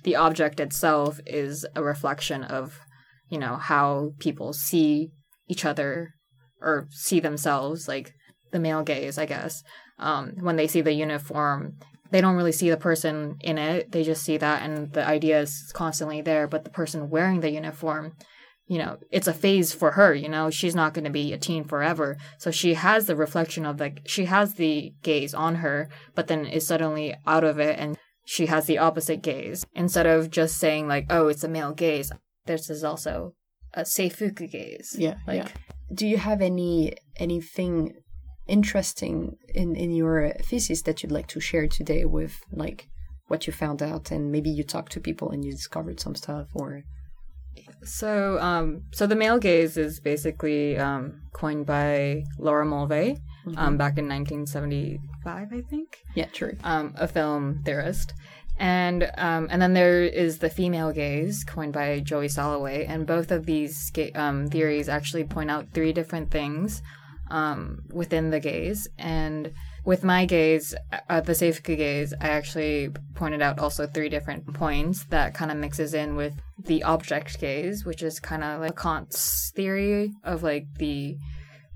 the 0.07 0.15
object 0.27 0.61
itself 0.67 1.13
is 1.45 1.67
a 1.75 1.83
reflection 1.93 2.41
of, 2.59 2.79
you 3.33 3.39
know, 3.43 3.55
how 3.71 3.89
people 4.27 4.53
see 4.53 5.11
each 5.49 5.65
other 5.65 6.15
or 6.61 6.87
see 6.91 7.21
themselves, 7.21 7.89
like 7.89 8.13
the 8.51 8.59
male 8.59 8.83
gaze, 8.83 9.19
I 9.19 9.27
guess. 9.27 9.63
Um, 9.99 10.35
when 10.41 10.57
they 10.57 10.67
see 10.67 10.81
the 10.81 10.93
uniform, 10.93 11.75
they 12.11 12.21
don't 12.21 12.37
really 12.37 12.53
see 12.53 12.71
the 12.71 12.77
person 12.77 13.37
in 13.41 13.59
it. 13.59 13.93
They 13.93 14.03
just 14.03 14.25
see 14.25 14.37
that, 14.39 14.63
and 14.63 14.93
the 14.93 15.07
idea 15.07 15.41
is 15.41 15.71
constantly 15.75 16.23
there. 16.23 16.47
But 16.47 16.65
the 16.65 16.71
person 16.71 17.11
wearing 17.11 17.41
the 17.41 17.51
uniform, 17.51 18.13
you 18.67 18.79
know, 18.79 18.99
it's 19.11 19.29
a 19.29 19.35
phase 19.35 19.73
for 19.73 19.93
her. 19.93 20.15
You 20.15 20.29
know, 20.29 20.51
she's 20.51 20.75
not 20.75 20.95
going 20.95 21.05
to 21.05 21.11
be 21.11 21.33
a 21.33 21.39
teen 21.39 21.65
forever. 21.65 22.17
So 22.39 22.51
she 22.51 22.75
has 22.75 23.07
the 23.07 23.17
reflection 23.17 23.67
of 23.67 23.81
like 23.81 24.03
she 24.07 24.25
has 24.27 24.55
the 24.55 24.93
gaze 25.03 25.35
on 25.35 25.57
her, 25.57 25.91
but 26.15 26.29
then 26.29 26.47
is 26.47 26.67
suddenly 26.67 27.15
out 27.27 27.45
of 27.45 27.59
it, 27.59 27.79
and 27.79 27.99
she 28.25 28.47
has 28.47 28.67
the 28.67 28.79
opposite 28.79 29.23
gaze. 29.23 29.67
Instead 29.75 30.07
of 30.07 30.31
just 30.31 30.57
saying 30.57 30.89
like, 30.89 31.07
"Oh, 31.11 31.29
it's 31.29 31.45
a 31.45 31.49
male 31.49 31.73
gaze," 31.73 32.11
this 32.47 32.71
is 32.71 32.85
also 32.85 33.35
a 33.79 33.83
seifuku 33.83 34.51
gaze. 34.51 34.97
Yeah. 34.99 35.17
like 35.27 35.37
yeah. 35.37 35.49
Do 36.01 36.07
you 36.07 36.19
have 36.19 36.41
any 36.53 36.75
anything 37.17 37.75
interesting 38.47 39.37
in 39.55 39.77
in 39.77 39.91
your 40.03 40.33
thesis 40.49 40.83
that 40.83 41.03
you'd 41.03 41.17
like 41.19 41.29
to 41.29 41.41
share 41.41 41.67
today 41.69 42.05
with 42.05 42.35
like 42.53 42.89
what 43.29 43.47
you 43.47 43.53
found 43.53 43.83
out 43.83 44.11
and 44.11 44.33
maybe 44.33 44.51
you 44.51 44.65
talked 44.65 44.93
to 44.93 45.01
people 45.01 45.31
and 45.31 45.45
you 45.45 45.53
discovered 45.53 46.01
some 46.01 46.15
stuff 46.15 46.49
or 46.55 46.83
So, 47.85 48.39
um, 48.41 48.83
so 48.93 49.07
the 49.07 49.17
male 49.17 49.39
gaze 49.39 49.77
is 49.77 50.01
basically 50.01 50.79
um, 50.79 51.21
coined 51.33 51.67
by 51.67 52.23
Laura 52.39 52.65
Mulvey 52.65 53.19
um, 53.57 53.77
back 53.77 53.99
in 53.99 54.09
1975, 54.09 55.49
I 55.53 55.61
think. 55.71 55.89
yeah, 56.15 56.27
true. 56.27 56.55
Um, 56.65 56.95
a 56.97 57.09
film 57.09 57.63
theorist, 57.65 58.15
and 58.59 59.11
um, 59.17 59.49
and 59.51 59.63
then 59.63 59.73
there 59.73 60.03
is 60.03 60.39
the 60.39 60.51
female 60.51 60.93
gaze 60.93 61.45
coined 61.45 61.73
by 61.73 62.01
Joey 62.01 62.29
Soloway, 62.29 62.89
and 62.89 63.07
both 63.07 63.31
of 63.31 63.47
these 63.47 63.91
ga- 63.91 64.13
um, 64.13 64.49
theories 64.49 64.89
actually 64.89 65.25
point 65.25 65.51
out 65.51 65.69
three 65.73 65.93
different 65.93 66.31
things 66.31 66.83
um, 67.31 67.83
within 67.91 68.31
the 68.31 68.41
gaze. 68.41 68.89
And 68.99 69.53
with 69.85 70.05
my 70.05 70.27
gaze, 70.27 70.75
uh, 71.09 71.21
the 71.21 71.33
Seifuku 71.33 71.77
gaze, 71.77 72.13
I 72.21 72.29
actually 72.29 72.91
pointed 73.15 73.43
out 73.43 73.59
also 73.59 73.87
three 73.87 74.09
different 74.09 74.53
points 74.55 75.05
that 75.07 75.35
kind 75.35 75.51
of 75.51 75.57
mixes 75.57 75.95
in 75.95 76.17
with 76.17 76.35
the 76.59 76.83
object 76.83 77.41
gaze, 77.41 77.85
which 77.85 78.03
is 78.03 78.21
kind 78.21 78.43
of 78.43 78.61
like 78.61 78.77
Kant's 78.77 79.51
theory 79.55 80.13
of 80.25 80.43
like 80.43 80.67
the 80.79 81.17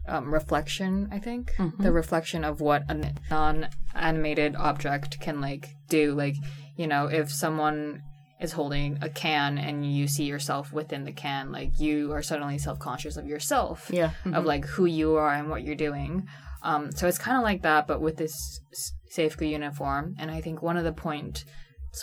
um, 0.08 0.32
reflection, 0.32 1.08
I 1.12 1.18
think. 1.18 1.52
The 1.78 1.92
reflection 1.92 2.44
of 2.44 2.60
what 2.60 2.82
a 2.88 3.12
non 3.30 3.68
animated 3.94 4.56
object 4.56 5.20
can 5.20 5.40
like 5.40 5.68
do. 5.88 6.12
Like, 6.14 6.34
you 6.76 6.86
know, 6.86 7.06
if 7.06 7.30
someone 7.32 8.02
is 8.40 8.52
holding 8.52 8.98
a 9.02 9.08
can 9.08 9.56
and 9.58 9.90
you 9.94 10.08
see 10.08 10.24
yourself 10.24 10.72
within 10.72 11.04
the 11.04 11.12
can, 11.12 11.52
like 11.52 11.78
you 11.78 12.12
are 12.12 12.22
suddenly 12.22 12.58
self 12.58 12.78
conscious 12.78 13.16
of 13.16 13.26
yourself 13.26 13.90
Yeah. 13.92 14.10
of 14.32 14.44
like 14.44 14.64
who 14.66 14.86
you 14.86 15.14
are 15.16 15.32
and 15.32 15.48
what 15.48 15.62
you're 15.62 15.76
doing. 15.76 16.26
Um, 16.64 16.92
so 16.92 17.06
it's 17.08 17.18
kind 17.18 17.36
of 17.36 17.42
like 17.42 17.62
that, 17.62 17.86
but 17.86 18.00
with 18.00 18.16
this 18.16 18.60
s- 18.72 18.92
seifuku 19.16 19.48
uniform. 19.50 20.14
And 20.18 20.30
I 20.30 20.40
think 20.40 20.62
one 20.62 20.76
of 20.76 20.84
the 20.84 20.92
points 20.92 21.44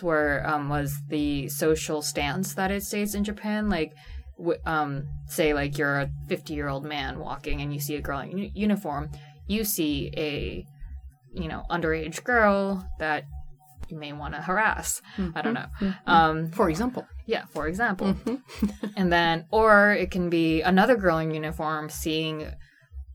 were 0.04 0.44
um, 0.46 0.70
was 0.70 0.94
the 1.10 1.50
social 1.50 2.02
stance 2.02 2.54
that 2.56 2.70
it 2.72 2.84
states 2.84 3.16
in 3.16 3.24
Japan. 3.24 3.70
Like, 3.70 3.94
w- 4.38 4.60
um, 4.66 5.08
say 5.28 5.54
like 5.54 5.78
you're 5.78 6.00
a 6.02 6.10
50 6.28 6.54
year 6.54 6.68
old 6.70 6.86
man 6.86 7.20
walking 7.20 7.62
and 7.62 7.74
you 7.74 7.80
see 7.80 7.96
a 7.96 8.02
girl 8.02 8.20
in 8.20 8.38
u- 8.38 8.52
uniform, 8.54 9.10
you 9.48 9.64
see 9.64 10.12
a 10.16 10.66
you 11.34 11.48
know 11.48 11.64
underage 11.70 12.24
girl 12.24 12.86
that 13.00 13.24
you 13.90 13.98
may 13.98 14.14
want 14.14 14.34
to 14.36 14.42
harass. 14.42 15.02
I 15.36 15.42
don't 15.42 15.54
know. 15.54 15.68
Um, 16.06 16.52
For 16.52 16.70
example. 16.70 17.08
yeah, 17.26 17.46
for 17.46 17.68
example. 17.68 18.16
and 18.96 19.12
then, 19.12 19.46
or 19.52 19.92
it 19.94 20.12
can 20.12 20.30
be 20.30 20.62
another 20.62 20.96
girl 20.96 21.18
in 21.18 21.32
uniform 21.32 21.90
seeing 21.90 22.52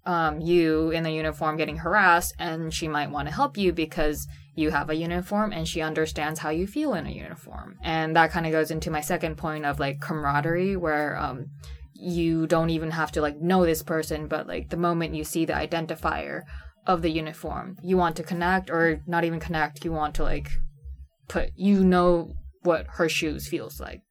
um, 0.06 0.40
you 0.40 0.90
in 0.90 1.02
the 1.02 1.10
uniform 1.10 1.56
getting 1.56 1.78
harassed, 1.78 2.34
and 2.38 2.72
she 2.72 2.88
might 2.88 3.10
want 3.10 3.28
to 3.28 3.34
help 3.34 3.56
you 3.56 3.72
because 3.72 4.26
you 4.56 4.70
have 4.70 4.88
a 4.90 4.94
uniform 4.94 5.52
and 5.52 5.66
she 5.66 5.80
understands 5.80 6.38
how 6.40 6.50
you 6.50 6.66
feel 6.66 6.94
in 6.94 7.06
a 7.06 7.10
uniform. 7.10 7.76
And 7.82 8.14
that 8.14 8.30
kind 8.30 8.46
of 8.46 8.52
goes 8.52 8.70
into 8.70 8.90
my 8.90 9.00
second 9.00 9.36
point 9.36 9.64
of 9.64 9.80
like 9.80 10.00
camaraderie, 10.00 10.76
where 10.76 11.16
um, 11.16 11.46
you 11.94 12.46
don't 12.46 12.70
even 12.70 12.90
have 12.90 13.10
to 13.12 13.20
like 13.20 13.40
know 13.40 13.64
this 13.64 13.82
person, 13.82 14.28
but 14.28 14.46
like 14.46 14.68
the 14.70 14.76
moment 14.76 15.14
you 15.14 15.24
see 15.24 15.44
the 15.44 15.54
identifier 15.54 16.42
of 16.86 17.00
the 17.00 17.10
uniform, 17.10 17.78
you 17.82 17.96
want 17.96 18.14
to 18.16 18.22
connect, 18.22 18.68
or 18.70 19.00
not 19.06 19.24
even 19.24 19.40
connect, 19.40 19.84
you 19.84 19.92
want 19.92 20.14
to 20.16 20.22
like 20.22 20.50
put, 21.28 21.50
you 21.54 21.84
know 21.84 22.34
what 22.62 22.86
her 22.94 23.08
shoes 23.08 23.48
feels 23.48 23.80
like. 23.80 24.02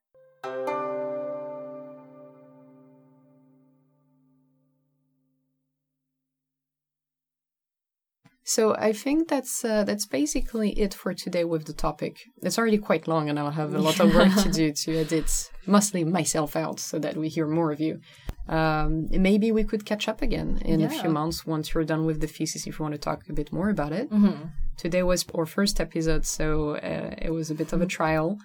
So 8.46 8.76
I 8.76 8.92
think 8.92 9.30
that's 9.30 9.64
uh, 9.64 9.84
that's 9.86 10.06
basically 10.06 10.72
it 10.72 10.94
for 10.94 11.14
today 11.14 11.46
with 11.46 11.66
the 11.66 11.74
topic. 11.74 12.18
It's 12.42 12.58
already 12.58 12.78
quite 12.78 13.08
long, 13.08 13.30
and 13.30 13.40
I'll 13.40 13.52
have 13.52 13.74
a 13.74 13.80
lot 13.80 14.00
of 14.00 14.14
work 14.14 14.36
to 14.44 14.52
do 14.52 14.72
to 14.84 15.00
edit 15.00 15.32
mostly 15.66 16.04
myself 16.04 16.56
out 16.56 16.80
so 16.80 17.00
that 17.00 17.16
we 17.16 17.30
hear 17.30 17.48
more 17.48 17.72
of 17.72 17.80
you. 17.80 18.02
Um, 18.50 19.08
maybe 19.10 19.54
we 19.54 19.64
could 19.64 19.86
catch 19.86 20.10
up 20.10 20.22
again 20.22 20.62
in 20.66 20.82
a 20.82 20.90
few 20.90 21.10
months 21.10 21.46
once 21.46 21.74
you're 21.74 21.86
done 21.86 22.06
with 22.06 22.20
the 22.20 22.28
thesis 22.28 22.68
if 22.68 22.78
you 22.78 22.84
want 22.84 22.94
to 22.94 23.00
talk 23.00 23.22
a 23.30 23.34
bit 23.34 23.54
more 23.54 23.70
about 23.70 23.94
it. 23.94 24.12
Mm-hmm. 24.12 24.48
Today 24.78 25.04
was 25.04 25.26
our 25.34 25.46
first 25.46 25.80
episode, 25.80 26.26
so 26.26 26.76
uh, 26.76 27.16
it 27.18 27.32
was 27.32 27.50
a 27.50 27.56
bit 27.56 27.72
of 27.72 27.82
a 27.82 27.86
trial. 27.86 28.38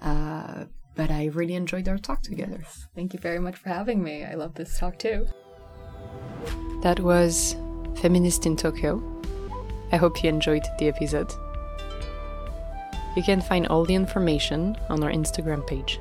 Uh, 0.00 0.66
but 0.94 1.10
I 1.10 1.26
really 1.26 1.54
enjoyed 1.54 1.88
our 1.88 1.98
talk 1.98 2.22
together. 2.22 2.60
Thank 2.94 3.14
you 3.14 3.18
very 3.18 3.40
much 3.40 3.56
for 3.56 3.70
having 3.70 4.02
me. 4.02 4.24
I 4.24 4.34
love 4.34 4.54
this 4.54 4.78
talk 4.78 4.98
too. 4.98 5.26
That 6.82 7.00
was 7.00 7.56
Feminist 7.96 8.46
in 8.46 8.56
Tokyo. 8.56 9.19
I 9.92 9.96
hope 9.96 10.22
you 10.22 10.28
enjoyed 10.28 10.66
the 10.78 10.88
episode. 10.88 11.32
You 13.16 13.22
can 13.22 13.40
find 13.40 13.66
all 13.66 13.84
the 13.84 13.94
information 13.94 14.76
on 14.88 15.02
our 15.02 15.10
Instagram 15.10 15.66
page. 15.66 16.00